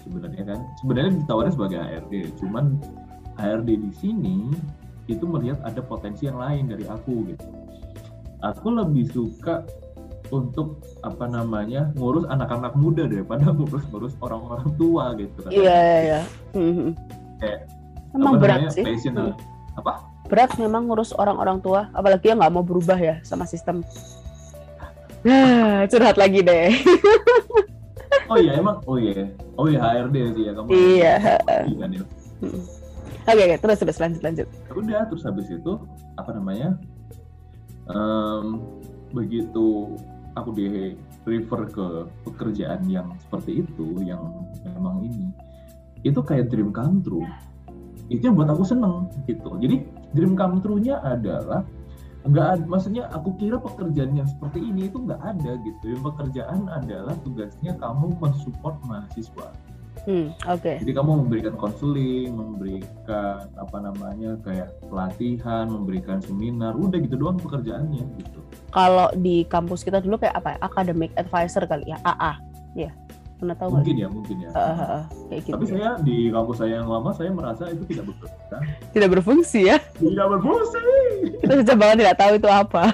[0.02, 2.64] Sebenarnya kan sebenarnya ditawarin sebagai HRD cuman
[3.36, 4.36] HRD di sini
[5.06, 7.46] itu melihat ada potensi yang lain dari aku gitu.
[8.42, 9.66] Aku lebih suka
[10.34, 15.50] untuk apa namanya ngurus anak-anak muda daripada ngurus-ngurus orang-orang tua gitu kan.
[15.54, 16.20] Iya iya iya.
[16.56, 16.92] Hmm.
[17.36, 17.68] kayak
[18.16, 18.84] emang berat namanya, sih.
[18.84, 19.36] passion, hmm.
[19.76, 19.92] apa?
[20.26, 23.86] Berat memang ngurus orang-orang tua apalagi yang nggak mau berubah ya sama sistem
[25.90, 26.70] curhat lagi deh.
[28.30, 29.26] oh iya emang, oh iya,
[29.58, 30.68] oh iya HRD sih ya kamu.
[30.70, 31.14] Iya.
[31.66, 32.02] Kan, ya.
[33.26, 34.46] Oke, oke, terus terus lanjut lanjut.
[34.46, 35.72] Ya udah, terus habis itu
[36.14, 36.78] apa namanya?
[37.90, 38.62] Um,
[39.10, 39.94] begitu
[40.38, 40.94] aku di
[41.26, 41.86] refer ke
[42.22, 44.22] pekerjaan yang seperti itu, yang
[44.62, 45.26] memang ini,
[46.06, 47.26] itu kayak dream come true.
[48.06, 49.58] Itu yang buat aku seneng gitu.
[49.58, 49.82] Jadi
[50.14, 51.66] dream come true-nya adalah
[52.24, 56.60] nggak ada maksudnya aku kira pekerjaan yang seperti ini itu nggak ada gitu yang pekerjaan
[56.72, 59.52] adalah tugasnya kamu mensupport mahasiswa
[60.04, 60.76] Hmm, Oke.
[60.78, 68.04] Jadi kamu memberikan konseling, memberikan apa namanya kayak pelatihan, memberikan seminar, udah gitu doang pekerjaannya
[68.20, 68.38] gitu.
[68.70, 70.54] Kalau di kampus kita dulu kayak apa?
[70.54, 70.58] ya?
[70.62, 72.32] Academic advisor kali ya, AA.
[72.76, 72.92] Ya.
[73.36, 73.68] Pernah tahu?
[73.76, 74.48] Mungkin ya, mungkin ya.
[74.48, 75.52] Heeh, heeh, kayak gitu.
[75.52, 78.56] Tapi saya di kampus saya yang lama saya merasa itu tidak bekerja,
[78.90, 79.76] Tidak berfungsi ya.
[79.94, 80.80] tidak berfungsi.
[81.36, 82.84] Kita saja banget tidak tahu itu apa.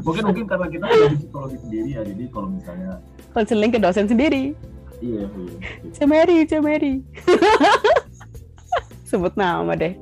[0.00, 4.54] Mungkin mungkin karena kita ada psikologi sendiri ya, jadi kalau misalnya Konseling ke dosen sendiri.
[5.00, 5.54] iya iya.
[5.90, 6.94] Cemeri, Cemeri.
[9.04, 9.94] Sebut nama deh.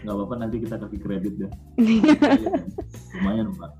[0.00, 1.50] nggak apa-apa nanti kita kasih kredit deh.
[3.14, 3.70] Lumayan pak.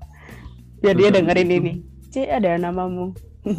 [0.79, 1.73] Dia Terus dengerin itu- ini.
[2.07, 3.09] C ada namamu.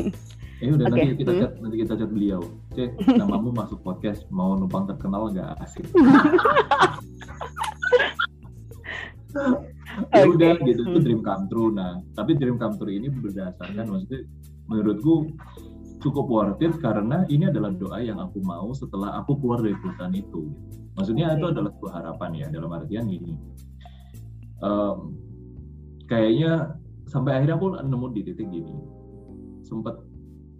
[0.62, 1.40] Ya udah Oke, nanti kita hmm.
[1.42, 2.38] chat nanti kita chat beliau.
[2.79, 5.83] Cek namamu masuk podcast mau numpang terkenal nggak asik.
[10.14, 11.75] ya udah gitu itu dream come true.
[11.75, 14.22] Nah tapi dream come true ini berdasarkan maksudnya
[14.70, 15.35] menurutku
[15.98, 20.14] cukup worth it karena ini adalah doa yang aku mau setelah aku keluar dari perusahaan
[20.14, 20.46] itu.
[20.94, 21.59] Maksudnya itu Oke.
[21.59, 23.35] adalah sebuah harapan ya dalam artian gini.
[24.62, 24.98] Em,
[26.07, 26.79] kayaknya
[27.11, 28.79] sampai akhirnya aku nemu di titik gini.
[29.66, 30.12] Sempat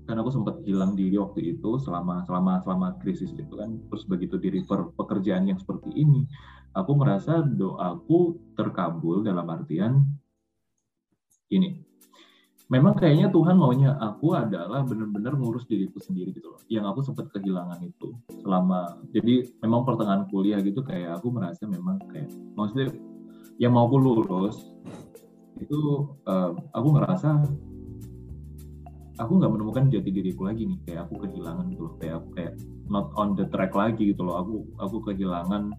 [0.03, 3.79] kan aku sempat hilang diri waktu itu selama selama selama krisis itu kan.
[3.91, 6.27] Terus begitu di refer pekerjaan yang seperti ini
[6.75, 10.03] aku merasa doaku terkabul dalam artian
[11.47, 11.81] gini.
[12.73, 16.61] Memang kayaknya Tuhan maunya aku adalah benar-benar ngurus diriku sendiri gitu loh.
[16.73, 22.01] Yang aku sempat kehilangan itu selama jadi memang pertengahan kuliah gitu kayak aku merasa memang
[22.09, 22.97] kayak maksudnya
[23.61, 24.73] yang mau aku lulus
[25.61, 25.79] itu
[26.25, 27.31] eh, aku ngerasa
[29.19, 30.79] aku nggak menemukan jati diriku lagi nih.
[30.89, 31.95] Kayak aku kehilangan gitu loh.
[32.01, 32.53] Kayak kayak
[32.89, 34.41] not on the track lagi gitu loh.
[34.41, 35.73] Aku aku kehilangan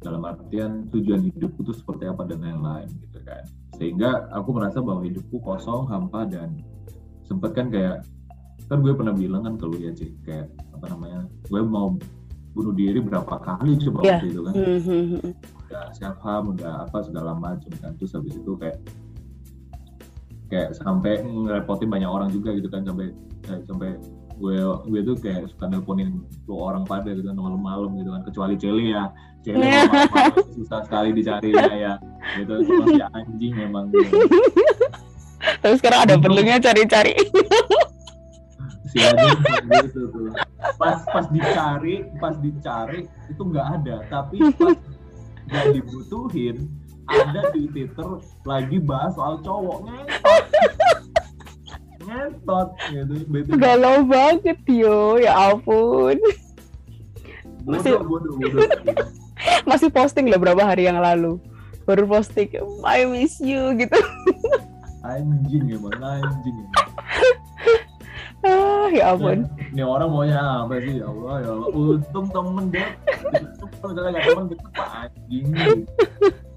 [0.00, 3.42] dalam artian tujuan hidupku itu seperti apa dan lain-lain gitu kan.
[3.76, 6.60] Sehingga aku merasa bahwa hidupku kosong hampa dan
[7.26, 8.06] sempet kan kayak
[8.66, 11.94] kan gue pernah bilang kan ke lu ya Cik kayak apa namanya gue mau
[12.56, 14.10] bunuh diri berapa kali coba Iya.
[14.16, 14.54] waktu itu kan.
[14.56, 15.32] Hmm, hmm, hmm.
[15.66, 17.92] udah self harm udah apa segala macam kan.
[18.00, 18.80] Terus habis itu kayak
[20.46, 23.10] kayak sampai ngerepotin banyak orang juga gitu kan sampai
[23.42, 23.98] kayak sampai
[24.36, 24.56] gue
[24.92, 28.92] gue tuh kayak suka nelponin lu orang pada gitu kan malam-malam gitu kan kecuali Celi
[28.92, 29.10] ya.
[29.42, 31.94] Celi malam-malam susah sekali dicarinya ya
[32.36, 33.88] gitu masih anjing memang.
[33.90, 34.16] Gitu.
[35.62, 37.16] Tapi sekarang ada perlunya cari-cari.
[38.92, 39.38] si anjing
[39.88, 40.30] gitu tuh.
[40.76, 43.96] Pas pas dicari pas dicari itu nggak ada.
[44.12, 44.78] Tapi pas
[45.48, 46.56] nggak dibutuhin
[47.06, 48.08] ada di Twitter
[48.42, 49.78] lagi bahas soal cowok.
[49.86, 50.44] Ngentot.
[52.06, 52.68] Ngentot.
[52.90, 56.18] Gitu bete Galau banget yo, ya ampun.
[57.66, 58.68] bodoh bodoh bodoh.
[59.70, 61.38] Masih posting loh berapa hari yang lalu.
[61.86, 62.50] Baru posting,
[62.82, 63.98] I miss you gitu.
[65.06, 66.74] anjing emang anjing emang.
[68.46, 69.42] Ah, ya ampun.
[69.74, 71.02] ini orang maunya apa sih?
[71.02, 71.66] Ya Allah ya Allah.
[71.74, 72.88] Untung temen deh
[73.94, 75.46] kalau nggak temen gitu anjing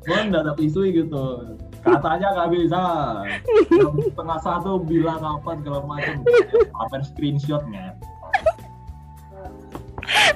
[0.09, 1.23] gue nggak ada isu gitu.
[1.79, 2.81] Katanya nggak bisa.
[3.69, 6.25] Jam setengah satu bilang apa segala macam.
[6.81, 7.93] Apa screenshotnya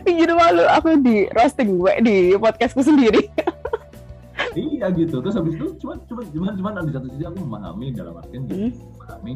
[0.04, 3.26] Jadi malu aku di roasting gue di podcastku sendiri.
[4.54, 5.18] iya gitu.
[5.18, 8.70] Terus habis itu cuma cuma cuman cuman di satu sisi aku memahami dalam artian Hmm.
[8.70, 9.34] memahami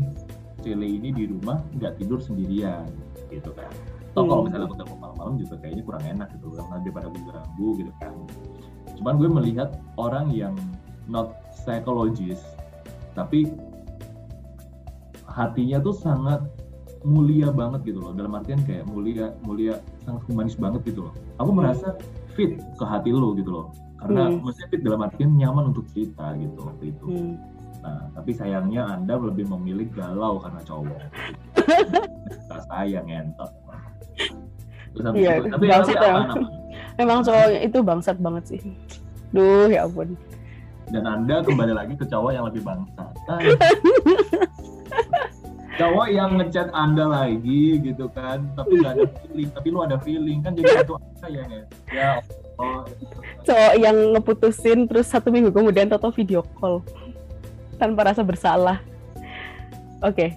[0.62, 2.86] Cele ini di rumah nggak tidur sendirian
[3.34, 3.69] gitu kan.
[4.13, 4.45] Kalau Hmm.
[4.50, 6.47] misalnya aku telepon malam-malam juga kayaknya kurang enak gitu.
[6.54, 8.13] Karena daripada aku ganggu gitu kan
[8.95, 10.56] cuman gue melihat orang yang
[11.06, 12.43] not psychologist
[13.12, 13.52] tapi
[15.28, 16.41] hatinya tuh sangat
[17.04, 21.50] mulia banget gitu loh dalam artian kayak mulia mulia sangat humanis banget gitu loh aku
[21.52, 21.60] Hmm.
[21.62, 21.88] merasa
[22.34, 23.65] fit ke hati lo gitu loh
[23.97, 24.41] karena Hmm.
[24.41, 27.36] maksudnya fit dalam artian nyaman untuk kita gitu waktu itu Hmm.
[27.78, 30.97] Nah, tapi sayangnya Anda lebih memilih galau karena cowok.
[32.52, 33.47] Gak sayang ngentot.
[34.91, 36.04] Terus habis Iya, itu, tapi tapi emang.
[36.04, 36.57] aman, aman.
[36.97, 38.62] Emang cowoknya itu bangsat banget sih.
[39.29, 40.17] Duh, ya ampun.
[40.89, 43.13] Dan Anda kembali lagi ke cowok yang lebih bangsat.
[43.29, 43.39] Kan?
[45.77, 50.41] cowok yang ngechat Anda lagi gitu kan, tapi nggak ada feeling, tapi lu ada feeling
[50.41, 51.45] kan jadi itu apa ya?
[51.93, 52.12] Ya
[52.57, 52.81] oh,
[53.45, 56.81] Cowok yang ngeputusin terus satu minggu kemudian toto video call
[57.77, 58.81] tanpa rasa bersalah.
[60.01, 60.33] Oke.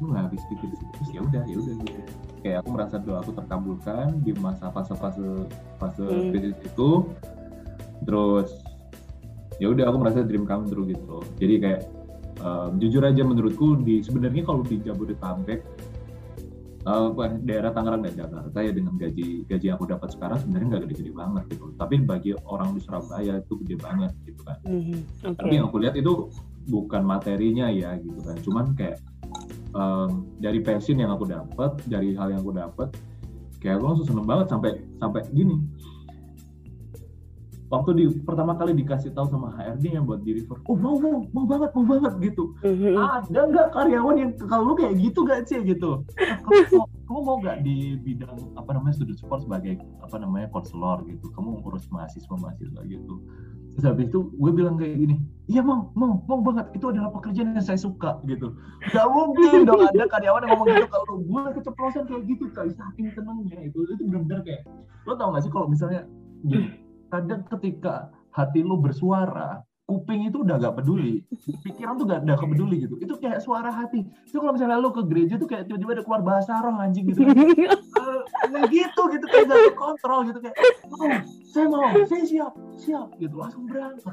[0.00, 0.86] lu nggak habis pikir sih.
[0.96, 2.00] Terus ya udah, ya udah gitu.
[2.40, 5.44] Kayak aku merasa doa aku terkabulkan di masa fase-fase
[5.76, 6.30] fase Hmm.
[6.32, 6.90] krisis itu.
[8.04, 8.48] Terus
[9.60, 11.24] ya udah aku merasa dream come true gitu loh.
[11.36, 11.80] Jadi kayak
[12.40, 15.60] em, jujur aja menurutku di sebenarnya kalau di Jabodetabek
[16.80, 20.82] apa, daerah Tangerang dan Jakarta ya dengan gaji gaji yang aku dapat sekarang sebenarnya nggak
[20.88, 21.76] gede-gede banget gitu.
[21.76, 24.56] Tapi bagi orang di Surabaya itu gede banget gitu kan.
[24.64, 24.96] Mhm,
[25.28, 25.36] Oke.
[25.44, 26.32] Tapi yang aku lihat itu
[26.72, 28.36] bukan materinya ya gitu kan.
[28.40, 28.96] Cuman kayak
[29.74, 30.10] em,
[30.42, 32.88] dari passion yang aku dapat, dari hal yang aku dapat,
[33.62, 35.56] kayak gue langsung seneng banget sampai sampai gini
[37.70, 41.22] waktu di pertama kali dikasih tahu sama HRD yang buat di refer, oh mau mau
[41.30, 42.50] mau banget mau banget gitu.
[42.66, 42.98] Mhm.
[42.98, 46.02] Ada nggak karyawan yang kalau lu kayak gitu gak sih gitu?
[46.18, 50.50] Nah, kamu, mau, kamu mau nggak di bidang apa namanya student support sebagai apa namanya
[50.50, 51.30] konselor gitu?
[51.30, 53.14] Kamu ngurus mahasiswa mahasiswa gitu.
[53.76, 55.14] Terus habis itu gue bilang kayak gini,
[55.46, 58.54] iya mau mau mau banget itu adalah pekerjaan yang saya suka gitu.
[58.90, 63.08] Gak mungkin dong ada karyawan yang ngomong gitu kalau gue keceplosan kayak gitu kali saking
[63.14, 64.62] senengnya itu itu benar-benar kayak
[65.08, 66.02] lo tau gak sih kalau misalnya
[66.44, 71.26] gini, kadang ketika hati lu bersuara kuping itu udah gak peduli.
[71.66, 72.94] Pikiran tuh gak, gak peduli gitu.
[73.02, 74.06] Itu kayak suara hati.
[74.06, 77.26] Itu kalau misalnya lu ke gereja tuh kayak tiba-tiba ada keluar bahasa roh anjing gitu.
[77.26, 77.34] Kan.
[78.00, 79.24] Eh, kayak gitu gitu.
[79.28, 80.38] Kayak gak kontrol gitu.
[80.38, 80.56] Kayak
[80.88, 81.06] mau
[81.50, 83.08] saya mau saya siap siap.
[83.18, 84.10] Gitu langsung berangkat.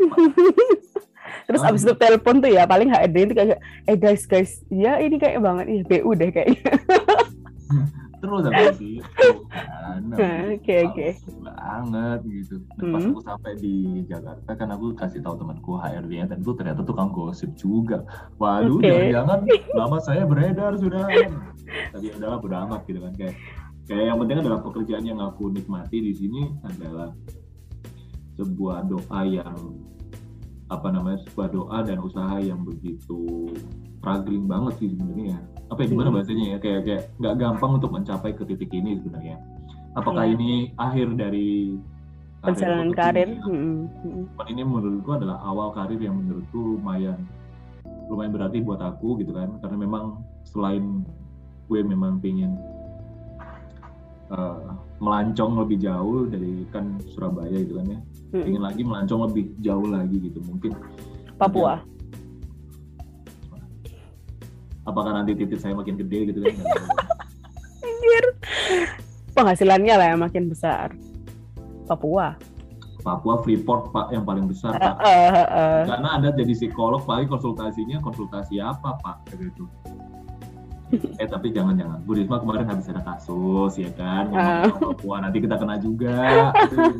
[1.47, 4.65] Terus abis itu telepon tuh ya paling HRD itu kayak eh guys guys.
[4.73, 5.65] Ya ini kayak banget.
[5.69, 6.73] Ih BU deh kayaknya.
[8.27, 10.03] terus habis itu kan
[10.51, 11.07] Oke, oke.
[11.39, 13.09] banget gitu dan pas Hmm.
[13.09, 17.55] aku sampai di Jakarta kan aku kasih tahu temanku HRD-nya dan itu ternyata tukang gosip
[17.55, 18.03] juga
[18.35, 18.83] waduh Oke.
[18.83, 19.39] jangan-jangan
[19.79, 21.07] nama saya beredar sudah
[21.89, 23.35] tapi adalah bodo amat gitu kan kayak
[23.85, 27.15] kayak yang penting adalah pekerjaan yang aku nikmati di sini adalah
[28.35, 29.55] sebuah doa yang
[30.67, 33.47] apa namanya sebuah doa dan usaha yang begitu
[33.97, 36.15] struggling banget sih sebenarnya apa ya gimana Hmm.
[36.19, 39.35] bahasanya ya kayak kayak nggak gampang untuk mencapai ke titik ini sebenarnya
[39.93, 40.33] apakah Iya.
[40.33, 41.75] ini akhir dari
[42.37, 43.27] Perjalanan karir.
[43.33, 43.49] tidak?
[43.49, 43.75] Mm,
[44.05, 44.23] mm.
[44.31, 47.17] Cuman ini menurutku adalah awal karir yang menurutku lumayan
[48.07, 51.03] lumayan berarti buat aku gitu kan karena memang selain
[51.67, 52.55] gue memang pengen
[54.31, 54.59] eh,
[54.97, 58.43] melancong lebih jauh dari kan Surabaya gitu kan ya Mm.
[58.43, 60.75] ingin lagi melancong lebih jauh lagi gitu mungkin
[61.39, 61.79] Papua.
[64.83, 66.55] apakah nanti titik saya makin gede gitu kan.
[67.87, 68.25] Anjir.
[69.35, 70.95] Penghasilannya lah yang makin besar.
[71.87, 72.35] Papua.
[73.03, 75.81] Papua Freeport pak yang paling besar pak eh, eh, eh.
[75.87, 79.63] karena anda jadi psikolog paling konsultasinya konsultasi apa pak gitu
[81.21, 84.31] eh tapi jangan jangan Bu Risma kemarin habis ada kasus ya kan?
[84.31, 84.71] Ah.
[84.71, 86.51] ngomong Papua nanti kita kena juga.
[86.55, 86.95] Aduh.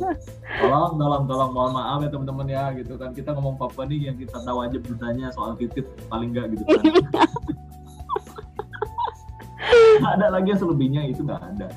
[0.59, 1.51] tolong tolong tolong.
[1.55, 3.15] Mohon maaf ya teman-teman ya gitu kan.
[3.15, 6.83] Kita ngomong Papua nih yang kita tahu aja beritanya soal titit paling enggak gitu kan.
[10.03, 11.67] Nggak ada lagi yang selebihnya itu nggak ada.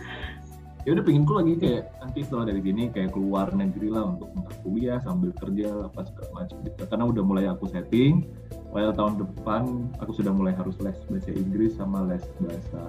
[0.83, 4.55] Ya udah pengenku lagi kayak nanti setelah dari sini kayak keluar negeri lah untuk untuk
[4.65, 6.83] kuliah sambil kerja apa segala macam gitu.
[6.91, 8.27] Karena udah mulai aku setting
[8.71, 9.63] mulai tahun depan
[9.99, 12.81] aku sudah mulai harus les bahasa Inggris sama les bahasa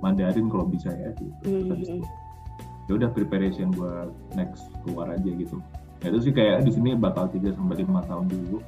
[0.00, 1.32] Mandarin kalau bisa ya gitu.
[1.44, 2.04] Terus habis itu,
[2.88, 5.60] ya udah preparation buat next keluar aja gitu.
[6.00, 8.58] Ya itu sih kayak di sini bakal 3 sampai lima tahun dulu.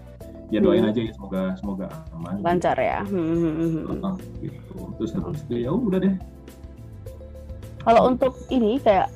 [0.48, 0.92] Ya doain Hmm.
[0.92, 2.44] aja ya semoga semoga aman gitu.
[2.44, 3.00] Lancar ya.
[3.04, 4.14] Hmm, hmm, hmm, hmm.
[4.40, 4.74] Gitu.
[4.96, 6.14] Terus habis itu ya udah deh.
[7.84, 9.08] Kalau untuk ini kayak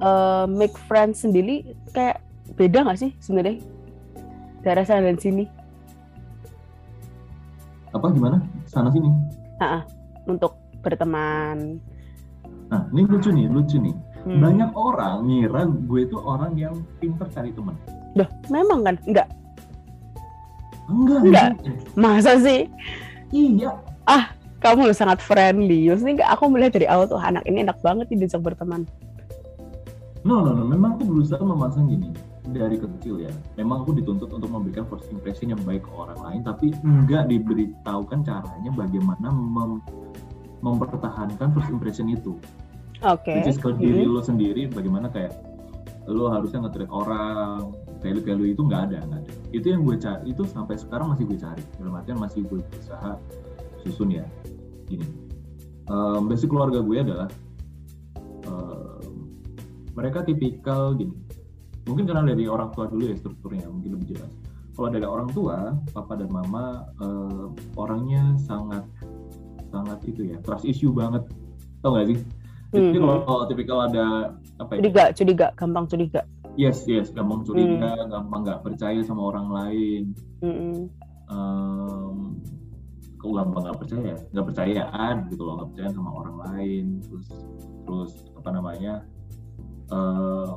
[0.00, 2.20] eh, make friends sendiri kayak
[2.56, 3.60] beda nggak sih sebenarnya?
[4.60, 5.44] Daerah sana dan sini
[7.92, 8.36] apa gimana?
[8.68, 9.08] Sana sini.
[10.26, 11.78] Untuk berteman.
[12.72, 13.92] nah ini lucu nih lucu nih.
[14.22, 14.38] Hmm.
[14.38, 17.74] banyak orang ngira gue itu orang yang pinter cari teman.
[18.14, 18.94] Dah, memang kan?
[19.02, 19.28] Enggak.
[20.86, 21.50] Enggak Enggak.
[21.98, 22.70] masa sih?
[23.34, 23.74] Iya.
[24.62, 25.90] Kamu lu sangat friendly.
[25.90, 28.86] Maksudnya enggak aku melihat dari awal tuh anak ini enak banget nih diajak berteman.
[30.22, 30.62] no no no.
[30.70, 32.14] Memang aku berusaha memasang gini
[32.52, 33.32] dari kecil ya.
[33.56, 38.20] Memang aku dituntut untuk memberikan first impression yang baik ke orang lain tapi enggak diberitahukan
[38.22, 39.82] caranya bagaimana mem-
[40.62, 42.36] mempertahankan first impression itu.
[43.02, 43.34] Oke.
[43.34, 44.14] which is ke diri Hmm.
[44.14, 45.34] lo sendiri bagaimana kayak
[46.06, 49.32] lo harusnya nge-treat orang value-value itu nggak ada nggak ada.
[49.50, 51.62] Itu yang gue cari itu sampai sekarang masih gue cari.
[51.82, 53.18] Dalam artian masih gue berusaha
[53.82, 54.26] susun ya.
[54.86, 55.02] Gini.
[55.90, 57.26] Um, basic keluarga gue adalah
[58.46, 59.34] um,
[59.98, 61.12] mereka tipikal gini
[61.86, 64.32] mungkin karena dari orang tua dulu ya strukturnya mungkin lebih jelas
[64.72, 68.86] kalau dari orang tua papa dan mama um, orangnya sangat
[69.72, 71.24] sangat itu ya trust issue banget
[71.82, 72.18] tau gak sih
[72.72, 73.20] jadi Hmm.
[73.28, 74.80] kalau, tipikal ada apa ya?
[74.80, 76.24] Curiga, curiga, gampang curiga.
[76.56, 77.48] Yes, yes, gampang Hmm.
[77.52, 80.02] curiga, gampang nggak percaya sama orang lain.
[80.40, 80.88] Mm-mm.
[81.28, 82.40] Um,
[83.20, 84.14] kok gampang nggak percaya?
[84.32, 86.84] Nggak percayaan gitu loh, nggak percaya sama orang lain.
[87.04, 87.28] Terus,
[87.84, 88.94] terus apa namanya?
[89.92, 90.50] eh,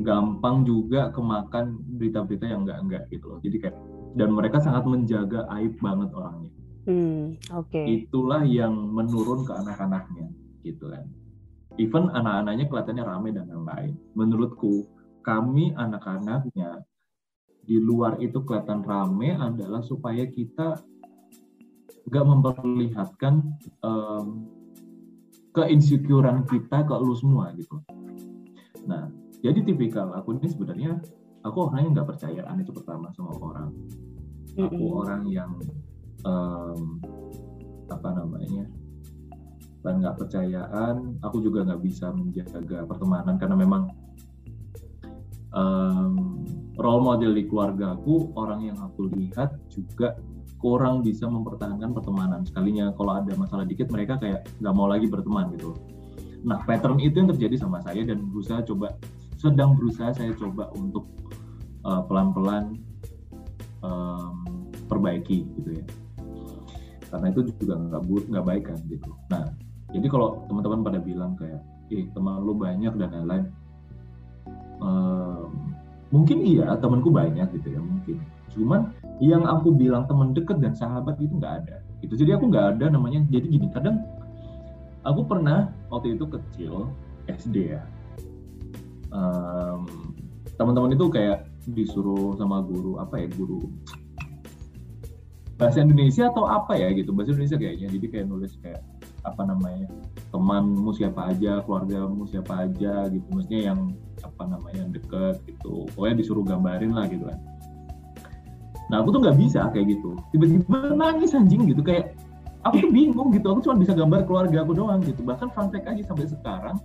[0.00, 3.38] gampang juga kemakan berita-berita yang enggak-enggak gitu loh.
[3.44, 3.76] Jadi kayak
[4.18, 6.52] dan mereka sangat menjaga aib banget orangnya.
[6.88, 7.78] Hmm, Oke.
[7.78, 10.32] Itulah yang menurun ke anak-anaknya
[10.66, 11.06] gitu kan.
[11.78, 13.94] Even anak-anaknya kelihatannya rame dan lain-lain.
[14.18, 14.88] Menurutku
[15.22, 16.82] kami anak-anaknya
[17.64, 20.80] di luar itu kelihatan rame adalah supaya kita
[22.10, 23.34] nggak memperlihatkan
[23.84, 24.26] em,
[25.54, 27.78] keinsecurean kita ke lu semua gitu
[28.88, 29.06] nah
[29.40, 31.00] jadi tipikal aku ini sebenarnya
[31.44, 33.70] aku orangnya nggak percayaan itu pertama sama orang.
[34.60, 35.00] Aku mm -hmm.
[35.00, 35.50] orang yang
[36.26, 37.00] um,
[37.90, 38.68] apa namanya
[39.80, 43.82] dan nggak percayaan aku juga nggak bisa menjaga pertemanan karena memang
[45.56, 46.44] um,
[46.76, 50.20] role model di keluarga aku orang yang aku lihat juga
[50.60, 52.44] kurang bisa mempertahankan pertemanan.
[52.44, 55.72] Sekalinya kalau ada masalah dikit mereka kayak nggak mau lagi berteman gitu.
[56.44, 58.92] Nah pattern itu yang terjadi sama saya dan berusaha coba
[59.40, 61.08] sedang berusaha saya coba untuk
[61.88, 62.76] uh, pelan-pelan
[63.80, 65.84] um, perbaiki gitu ya.
[67.08, 69.10] Karena itu juga nggak nggak baik kan gitu.
[69.32, 69.48] Nah
[69.90, 73.44] jadi kalau teman-teman pada bilang kayak eh teman lu banyak dan lain-lain
[74.78, 75.74] um,
[76.14, 78.20] mungkin iya temanku banyak gitu ya mungkin.
[78.52, 78.92] Cuman
[79.24, 81.76] yang aku bilang teman deket dan sahabat itu nggak ada.
[82.04, 82.12] Gitu.
[82.14, 84.04] Jadi aku nggak ada namanya jadi gini kadang
[85.02, 86.92] aku pernah waktu itu kecil
[87.26, 87.82] SD ya
[89.14, 90.14] um,
[90.56, 93.68] teman-teman itu kayak disuruh sama guru apa ya guru
[95.60, 97.88] bahasa Indonesia atau apa ya gitu bahasa Indonesia kayaknya.
[97.92, 98.80] Jadi kayak nulis kayak
[99.20, 99.92] apa namanya
[100.32, 103.26] temanmu siapa aja keluargamu siapa aja gitu.
[103.28, 103.92] Maksudnya yang
[104.24, 105.84] apa namanya deket gitu.
[105.92, 107.38] Pokoknya disuruh gambarin lah gitu kan.
[108.88, 110.16] Nah aku tuh nggak bisa kayak gitu.
[110.32, 111.84] Tiba-tiba nangis anjing gitu.
[111.84, 112.16] Kayak
[112.64, 113.46] aku tuh bingung gitu.
[113.52, 115.20] Aku cuma bisa gambar keluarga aku doang gitu.
[115.20, 116.80] Bahkan fun fact aja sampai sekarang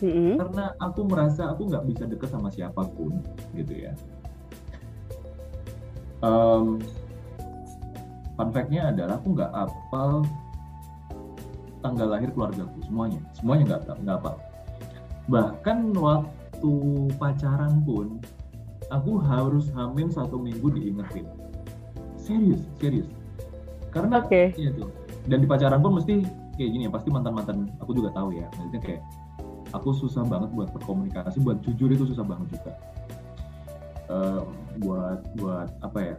[0.00, 0.40] mm-hmm.
[0.40, 3.20] karena aku merasa aku nggak bisa deket sama siapa pun
[3.54, 3.92] gitu ya.
[6.24, 6.80] Um,
[8.34, 10.24] fun fact-nya adalah aku nggak apal
[11.84, 13.20] tanggal lahir keluargaku semuanya.
[13.36, 14.32] Semuanya nggak nggak apa
[15.24, 16.72] bahkan waktu
[17.16, 18.20] pacaran pun
[18.92, 21.24] aku harus hamil satu minggu diingetin.
[22.20, 23.08] Serius serius.
[23.88, 24.52] Karena okay.
[24.56, 24.92] iya tuh.
[25.24, 26.20] Dan di pacaran pun mesti
[26.60, 28.44] kayak gini ya pasti mantan mantan aku juga tahu ya.
[28.52, 29.02] Maksudnya kayak
[29.74, 32.72] aku susah banget buat berkomunikasi buat jujur itu susah banget juga.
[34.04, 34.46] Uh,
[34.78, 36.16] buat buat apa ya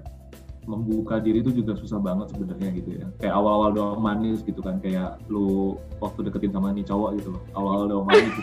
[0.65, 3.05] membuka diri itu juga susah banget sebenarnya gitu ya.
[3.21, 7.43] Kayak awal-awal doang manis gitu kan kayak lu waktu deketin sama nih cowok gitu loh.
[7.53, 8.41] Awal-awal doang manis gitu.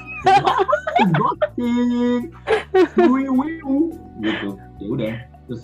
[4.22, 4.48] Gitu.
[4.78, 5.14] Ya udah
[5.50, 5.62] terus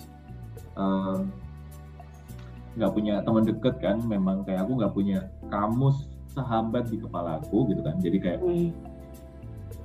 [2.75, 7.71] nggak punya teman deket kan memang kayak aku nggak punya kamus sahabat di kepala aku
[7.71, 7.95] gitu kan.
[8.03, 8.88] Jadi kayak hmm.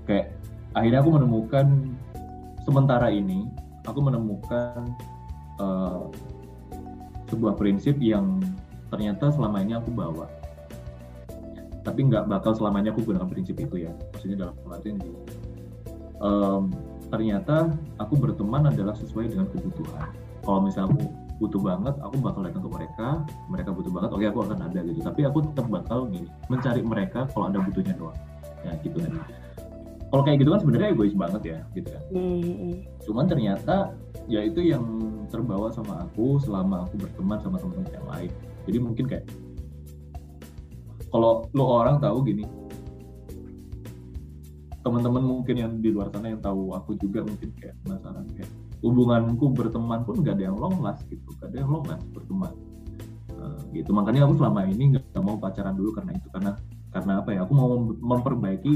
[0.05, 0.33] Kayak
[0.77, 1.67] akhirnya aku menemukan
[2.64, 3.49] sementara ini
[3.85, 4.88] aku menemukan
[5.61, 6.09] uh,
[7.29, 8.40] sebuah prinsip yang
[8.88, 10.29] ternyata selama ini aku bawa.
[11.85, 15.21] Tapi nggak bakal selamanya aku gunakan prinsip itu ya maksudnya dalam gitu
[16.25, 16.73] um,
[17.12, 17.69] ternyata
[18.01, 20.09] aku berteman adalah sesuai dengan kebutuhan.
[20.45, 21.01] Kalau misalnya aku
[21.35, 23.09] butuh banget aku bakal datang ke mereka
[23.51, 25.01] mereka butuh banget oke aku akan ada gitu.
[25.05, 28.19] Tapi aku tetap bakal nih mencari mereka kalau ada butuhnya doang.
[28.64, 29.43] Ya gitu kan
[30.14, 32.72] kalau kayak gitu kan sebenarnya egois banget ya gitu kan mm-hmm.
[33.03, 33.98] cuman ternyata
[34.31, 34.85] ya itu yang
[35.29, 38.31] terbawa sama aku selama aku berteman sama teman-teman yang lain.
[38.64, 39.27] Jadi mungkin kayak
[41.11, 42.46] kalau lo orang tahu gini
[44.85, 48.50] teman-teman mungkin yang di luar sana yang tahu aku juga mungkin kayak penasaran kayak
[48.85, 52.53] hubunganku berteman pun gak ada yang long last gitu gak ada yang long last berteman.
[53.35, 53.90] Uh, gitu.
[53.90, 56.53] Makanya aku selama ini nggak mau pacaran dulu karena itu karena
[56.94, 57.40] karena apa ya?
[57.42, 58.72] Aku mau memperbaiki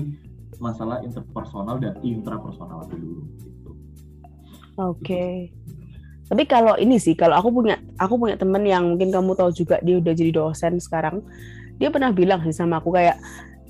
[0.56, 3.70] masalah interpersonal dan intrapersonal aku dulu gitu.
[4.78, 5.04] Oke.
[5.04, 5.34] Okay.
[6.28, 9.80] tapi kalau ini sih kalau aku punya aku punya temen yang mungkin kamu tahu juga
[9.80, 11.24] dia udah jadi dosen sekarang.
[11.80, 13.16] Dia pernah bilang sih sama aku kayak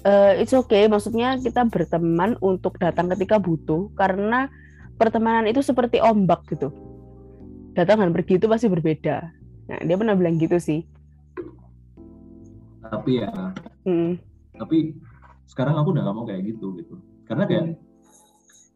[0.02, 4.50] uh, it's okay maksudnya kita berteman untuk datang ketika butuh karena
[4.98, 6.74] pertemanan itu seperti ombak gitu.
[7.78, 9.16] Datang dan pergi itu pasti berbeda.
[9.70, 10.82] Nah dia pernah bilang gitu sih.
[12.82, 13.30] Tapi ya
[13.86, 14.18] hmm.
[14.58, 14.98] tapi
[15.48, 17.00] sekarang aku udah gak mau kayak gitu gitu.
[17.24, 17.76] Karena kayak hmm.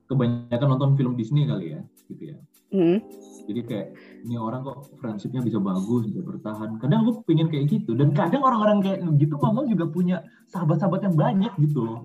[0.09, 2.39] kebanyakan nonton film Disney kali ya gitu ya.
[2.73, 3.05] Hmm.
[3.45, 3.89] jadi kayak
[4.25, 6.81] ini orang kok friendshipnya bisa bagus bisa bertahan.
[6.81, 7.93] Kadang aku pengen kayak gitu.
[7.93, 12.01] Dan kadang orang-orang kayak gitu ngomong juga punya sahabat-sahabat yang banyak gitu loh.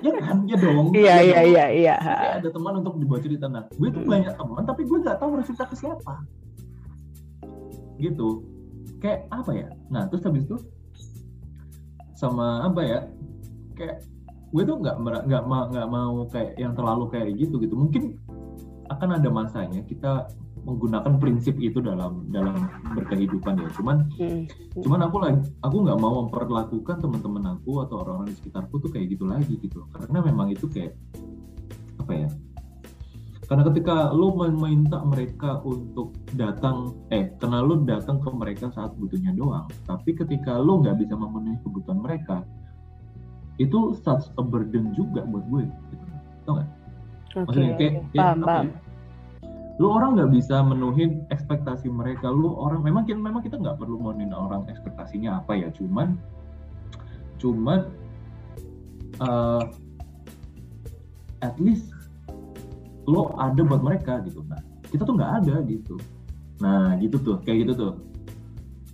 [0.00, 0.48] Ya kan?
[0.48, 0.88] Ya dong.
[0.96, 1.94] Iya iya iya iya.
[2.40, 3.44] Ada teman untuk dibuat cerita.
[3.44, 6.14] Nah gue tuh banyak teman tapi gue nggak tahu harus cerita ke siapa.
[8.00, 8.28] Gitu.
[9.04, 9.68] Kayak apa ya?
[9.92, 10.56] Nah terus habis itu
[12.24, 12.98] sama apa ya
[13.76, 14.00] kayak
[14.54, 17.74] gue tuh nggak nggak nggak mau kayak yang terlalu kayak gitu gitu.
[17.74, 18.16] Mungkin
[18.88, 20.30] akan ada masanya kita
[20.64, 22.56] menggunakan prinsip itu dalam dalam
[22.96, 23.68] berkehidupan ya.
[23.76, 24.44] Cuman hmm.
[24.80, 29.12] cuman aku lagi aku nggak mau memperlakukan teman-teman aku atau orang-orang di sekitarku tuh kayak
[29.12, 30.96] gitu lagi gitu karena memang itu kayak
[32.00, 32.28] apa ya
[33.44, 39.36] karena ketika lo meminta mereka untuk datang eh karena lo datang ke mereka saat butuhnya
[39.36, 42.40] doang tapi ketika lo nggak bisa memenuhi kebutuhan mereka
[43.62, 46.04] itu such a burden juga buat gue gitu.
[46.42, 46.68] tau gak?
[47.34, 48.66] Oke, Maksudnya kayak, kayak paham, apa paham.
[48.66, 48.78] ya?
[49.82, 52.30] Lu orang nggak bisa menuhin ekspektasi mereka.
[52.30, 55.68] Lu orang memang kita memang kita nggak perlu menuhin orang ekspektasinya apa ya.
[55.74, 56.14] Cuman
[57.42, 57.90] cuman
[59.18, 59.64] eh,
[61.42, 61.93] at least
[63.08, 64.44] lo ada buat mereka gitu.
[64.48, 65.96] Nah kita tuh nggak ada gitu.
[66.60, 67.94] Nah gitu tuh kayak gitu tuh.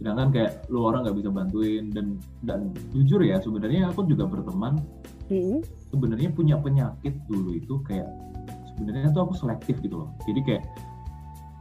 [0.01, 4.81] Sedangkan kayak lu orang nggak bisa bantuin dan dan jujur ya sebenarnya aku juga berteman
[5.31, 5.63] Mm-mm.
[5.95, 8.11] sebenarnya punya penyakit dulu itu kayak
[8.75, 10.65] sebenarnya tuh aku selektif gitu loh jadi kayak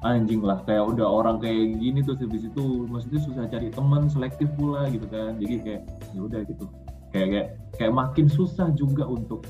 [0.02, 4.48] anjing lah kayak udah orang kayak gini tuh habis itu maksudnya susah cari teman selektif
[4.56, 5.82] pula gitu kan jadi kayak
[6.16, 6.66] ya udah gitu
[7.12, 7.48] kayak kayak
[7.78, 9.44] kayak makin susah juga untuk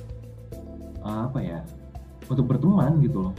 [1.06, 1.60] apa ya
[2.30, 3.34] untuk berteman gitu loh.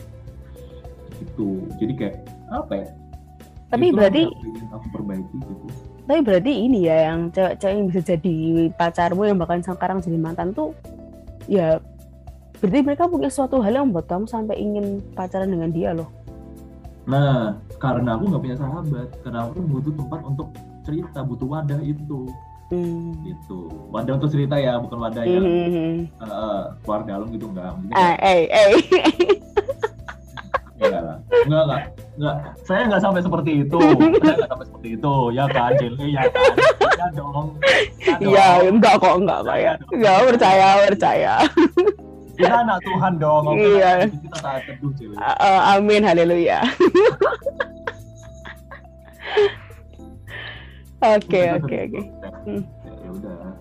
[1.22, 1.48] Gitu.
[1.78, 2.16] Jadi kayak
[2.50, 2.88] apa ya?
[3.70, 5.66] Tapi Justru berarti yang aku perbaiki gitu.
[6.10, 8.36] Tapi berarti ini ya yang cewek-cewek yang bisa jadi
[8.74, 10.74] pacarmu yang bahkan sekarang jadi mantan tuh
[11.46, 11.78] ya
[12.58, 16.10] berarti mereka punya suatu hal yang membuat kamu sampai ingin pacaran dengan dia loh.
[17.08, 20.48] Nah, karena aku nggak punya sahabat, karena aku butuh tempat untuk
[20.84, 22.28] cerita, butuh wadah itu,
[22.70, 23.18] Hmm.
[23.26, 23.66] gitu.
[23.90, 25.96] Wadah untuk cerita ya, bukan wadah yang Hmm.
[26.06, 27.74] eh, keluar dalam gitu enggak.
[27.90, 28.70] Kayak, eh, eh.
[30.78, 31.16] enggak lah.
[31.44, 31.82] Enggak, enggak,
[32.14, 32.36] enggak.
[32.62, 33.80] Saya nggak sampai seperti itu.
[34.22, 35.14] Saya nggak sampai seperti itu.
[35.34, 36.52] Ya kan, Jeli, ya kan.
[36.94, 37.46] Ya dong.
[37.98, 38.14] Ya.
[38.22, 39.72] Iya, enggak kok, enggak kok ya.
[39.90, 41.34] Enggak percaya, percaya.
[42.38, 43.44] Kita anak Tuhan dong.
[43.52, 43.92] Iya.
[44.08, 45.18] Kita taat teduh, Jeli.
[45.18, 46.62] Ah, amin, haleluya.
[51.00, 52.00] Oke, oke, oke.
[52.44, 52.62] Hmm.
[52.84, 53.40] ya udah.
[53.40, 53.56] kayak,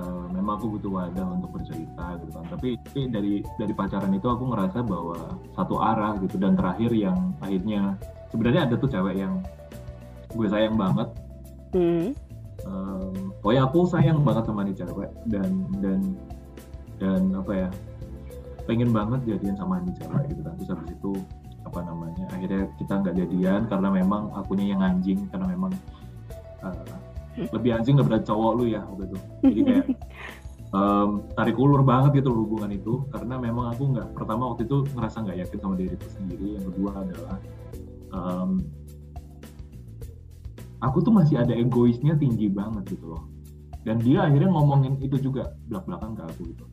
[0.00, 2.44] eh, memang aku butuh wadah untuk bercerita gitu kan.
[2.48, 7.36] Tapi, tapi dari dari pacaran itu aku ngerasa bahwa satu arah gitu dan terakhir yang
[7.44, 8.00] akhirnya
[8.30, 9.42] sebenarnya ada tuh cewek yang
[10.30, 11.10] gue sayang banget
[11.70, 12.10] Hmm.
[12.66, 16.00] um, pokoknya aku sayang banget sama nih cewek dan dan
[16.98, 17.68] dan apa ya
[18.66, 21.12] pengen banget jadian sama nih cewek gitu kan terus habis itu
[21.70, 25.70] apa namanya akhirnya kita nggak jadian karena memang akunya yang anjing karena memang
[26.66, 26.98] uh,
[27.54, 29.18] lebih anjing daripada cowok lu ya waktu itu.
[29.46, 29.86] Jadi kayak
[30.76, 31.08] um,
[31.38, 35.38] tarik ulur banget gitu hubungan itu karena memang aku nggak pertama waktu itu ngerasa nggak
[35.46, 37.36] yakin sama diriku sendiri yang kedua adalah
[38.10, 38.50] um,
[40.82, 43.30] aku tuh masih ada egoisnya tinggi banget gitu loh.
[43.80, 46.69] Dan dia akhirnya ngomongin itu juga belak belakan ke aku gitu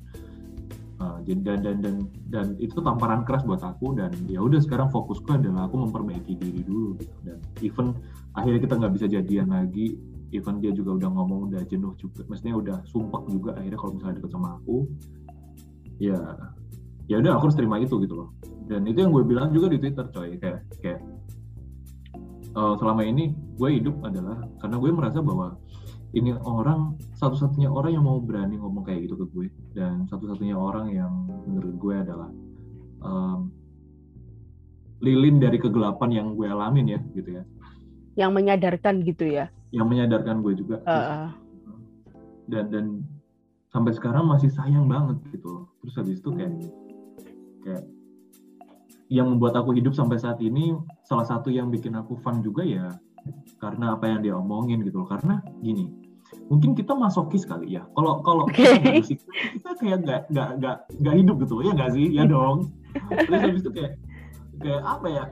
[0.98, 1.95] Uh, jadi dan, dan dan
[2.34, 6.66] dan itu tamparan keras buat aku dan ya udah sekarang fokusku adalah aku memperbaiki diri
[6.66, 7.14] dulu gitu.
[7.22, 7.93] Dan even
[8.34, 9.93] akhirnya kita nggak bisa jadian lagi
[10.34, 14.16] even dia juga udah ngomong udah jenuh juga maksudnya udah sumpah juga akhirnya kalau misalnya
[14.18, 14.78] deket sama aku
[16.02, 16.20] ya
[17.08, 18.30] ya udah aku harus terima itu gitu loh.
[18.68, 21.00] Dan itu yang gue bilang juga di twitter coy kayak kayak
[22.52, 25.62] eh, selama ini gue hidup adalah karena gue merasa bahwa
[26.12, 30.88] ini orang satu-satunya orang yang mau berani ngomong kayak gitu ke gue dan satu-satunya orang
[30.89, 31.12] yang
[31.43, 32.30] menurut gue adalah
[33.01, 33.39] em,
[34.99, 37.43] lilin dari kegelapan yang gue alamin ya gitu ya
[38.18, 39.45] Yang menyadarkan gitu ya.
[39.70, 41.30] yang menyadarkan gue juga Ah, ah.
[42.47, 42.86] dan dan
[43.68, 46.55] sampai sekarang masih sayang banget gitu terus habis itu kayak
[47.62, 47.84] kayak
[49.08, 50.72] yang membuat aku hidup sampai saat ini
[51.03, 52.95] salah satu yang bikin aku fun juga ya
[53.57, 55.09] karena apa yang dia omongin gitu loh.
[55.09, 55.88] Karena gini
[56.51, 57.88] mungkin kita masokis kali ya.
[57.95, 58.63] Kalau kalau Oke.
[59.03, 59.23] kita
[59.63, 62.07] nggak kayak nggak nggak nggak nggak hidup gitu ya nggak sih?
[62.11, 62.71] Ya dong.
[63.28, 63.91] Terus habis itu kayak
[64.59, 65.23] kayak apa ya?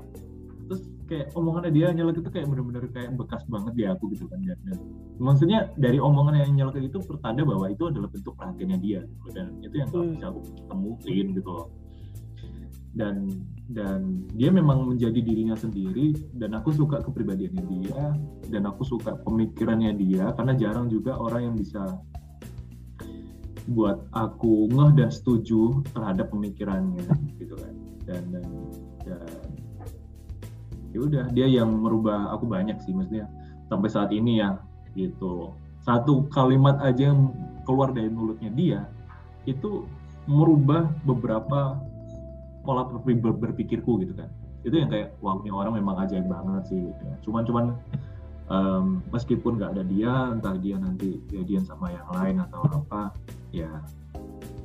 [0.65, 4.41] Terus kayak omongannya dia nyelek itu kayak bener-bener kayak bekas banget di aku gitu kan
[4.41, 4.77] dan, dan
[5.21, 9.01] maksudnya dari omongan yang nyelek itu pertanda bahwa itu adalah bentuk perhatiannya dia.
[9.05, 9.27] Gitu.
[9.35, 10.11] dan itu yang gak Hmm.
[10.17, 11.67] bisa aku temuin gitu loh.
[12.95, 13.15] Dan
[13.65, 18.13] dan dia memang menjadi dirinya sendiri dan aku suka kepribadiannya dia
[18.53, 21.81] dan aku suka pemikirannya dia karena jarang juga orang yang bisa
[23.65, 27.09] buat aku ngeh dan setuju terhadap pemikirannya
[27.41, 27.73] gitu kan.
[28.05, 28.45] Dan dan,
[29.01, 29.41] dan
[30.93, 33.25] ya udah dia yang merubah aku banyak sih maksudnya
[33.65, 34.61] sampai saat ini ya
[34.93, 35.57] gitu.
[35.81, 37.33] Satu kalimat aja yang
[37.65, 38.81] keluar dari mulutnya dia
[39.49, 39.89] itu
[40.29, 41.77] merubah beberapa
[42.65, 44.29] pola berpikir- ber- berpikirku gitu kan.
[44.65, 47.15] Itu yang kayak wah ini orang memang ajaib banget sih gitu ya.
[47.21, 47.65] cuman cuman
[48.49, 53.13] em, meskipun nggak ada dia entah dia nanti jadian sama yang lain atau apa
[53.53, 53.69] ya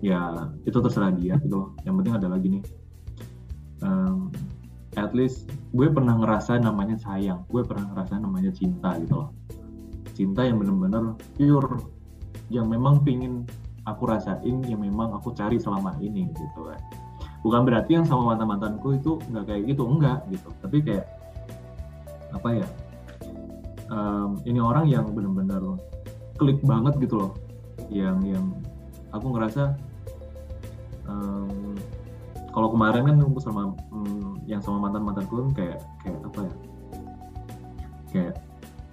[0.00, 1.70] ya itu terserah dia gitu loh.
[1.84, 2.60] Yang penting adalah gini
[3.84, 4.32] em,
[4.96, 7.44] at least gue pernah ngerasa namanya sayang.
[7.52, 9.30] Gue pernah ngerasa namanya cinta gitu loh.
[10.16, 11.84] Cinta yang bener-bener pure.
[12.50, 13.46] Yang memang pingin
[13.88, 16.80] aku rasain yang memang aku cari selama ini gitu kan
[17.40, 20.48] bukan berarti yang sama mantan mantanku itu nggak kayak gitu enggak gitu.
[20.60, 21.06] Tapi kayak
[22.30, 22.66] apa ya
[23.90, 25.80] em, ini orang yang bener-bener
[26.36, 27.32] klik banget gitu loh.
[27.90, 28.46] Yang yang
[29.10, 29.74] aku ngerasa
[31.08, 31.74] um,
[32.50, 36.54] kalau kemarin kan aku sama um, yang sama mantan mantanku kan kayak kayak apa ya
[38.10, 38.34] kayak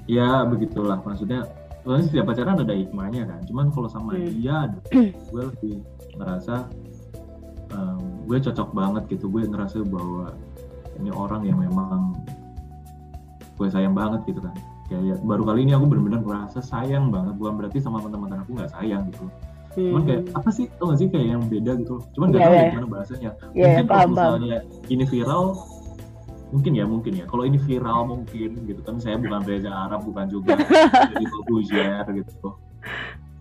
[0.08, 0.98] ya begitulah.
[1.04, 1.46] Maksudnya
[1.84, 3.40] sebenarnya setiap pacaran ada hikmahnya kan.
[3.48, 4.28] Cuman kalau sama Hmm.
[4.34, 4.58] dia
[4.92, 5.76] gue lebih
[6.18, 6.87] ngerasa um,
[8.28, 9.32] gue cocok banget gitu.
[9.32, 10.36] Gue ngerasa bahwa
[11.00, 12.20] ini orang yang memang
[13.56, 14.54] gue sayang banget gitu kan.
[14.88, 17.40] Kayak baru kali ini aku benar-benar ngerasa sayang banget.
[17.40, 19.26] Bukan berarti sama teman-teman aku nggak sayang gitu.
[19.78, 20.66] Cuman kayak apa sih?
[20.82, 22.02] Tau gak sih kayak yang beda gitu?
[22.18, 22.64] Cuman nggak Iya, tahu iya.
[22.66, 23.32] ya gimana bahasanya.
[23.54, 24.58] Iya, mungkin kalau misalnya
[24.90, 25.44] ini viral
[26.48, 27.26] mungkin ya mungkin ya.
[27.30, 28.96] Kalau ini viral mungkin gitu kan.
[28.98, 30.58] Saya bukan Reza Arab bukan juga
[31.14, 32.58] jadi Corbuzier gitu.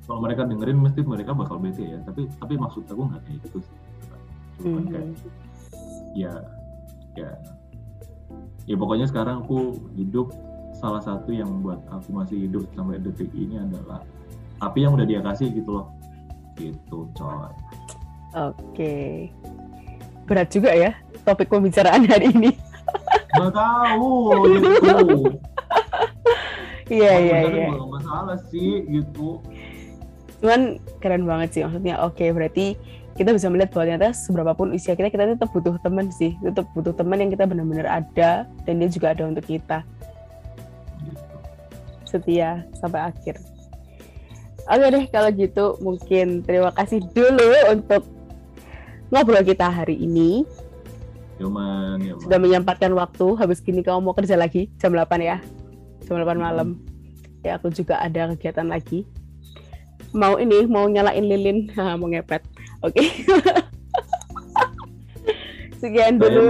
[0.07, 1.99] Kalau mereka dengerin mesti mereka bakal bete ya.
[2.05, 3.77] Tapi tapi maksud aku nggak kayak gitu sih
[4.59, 4.91] cuman Hmm.
[4.91, 5.09] kayak
[6.15, 6.33] ya
[7.15, 7.31] ya
[8.65, 10.33] ya pokoknya sekarang aku hidup
[10.75, 14.01] salah satu yang buat aku masih hidup sampai detik ini adalah
[14.59, 15.87] api yang udah dia kasih gitu loh
[16.55, 17.53] gitu coy
[18.35, 19.33] Oke.
[20.27, 20.93] Berat juga ya
[21.23, 22.53] topik pembicaraan hari ini.
[23.33, 24.13] nggak tahu
[24.53, 25.33] gitu
[26.87, 27.67] Iya iya iya.
[27.73, 29.41] nggak masalah sih gitu
[30.39, 31.97] Cuman keren banget sih maksudnya.
[32.01, 32.77] Oke berarti
[33.17, 36.37] kita bisa melihat bahwa ternyata seberapapun usia kita kita tetap butuh teman sih.
[36.45, 39.83] Tetap butuh teman yang kita benar-benar ada dan dia juga ada untuk kita.
[42.07, 43.43] setia sampai akhir.
[44.71, 48.07] Oke deh kalau gitu mungkin terima kasih dulu untuk
[49.11, 50.47] ngobrol kita hari ini.
[51.43, 52.23] Yaman, yaman.
[52.23, 53.27] sudah menyempatkan waktu.
[53.37, 54.71] Habis gini kamu mau kerja lagi?
[54.79, 55.43] Jam 8 ya?
[56.07, 56.79] Jam 8 malam.
[57.43, 59.03] Ya aku juga ada kegiatan lagi.
[60.15, 61.69] Mau ini mau nyalain lilin.
[62.01, 62.56] Mau ngepet
[62.87, 63.03] oke.
[65.81, 66.49] Sekian dulu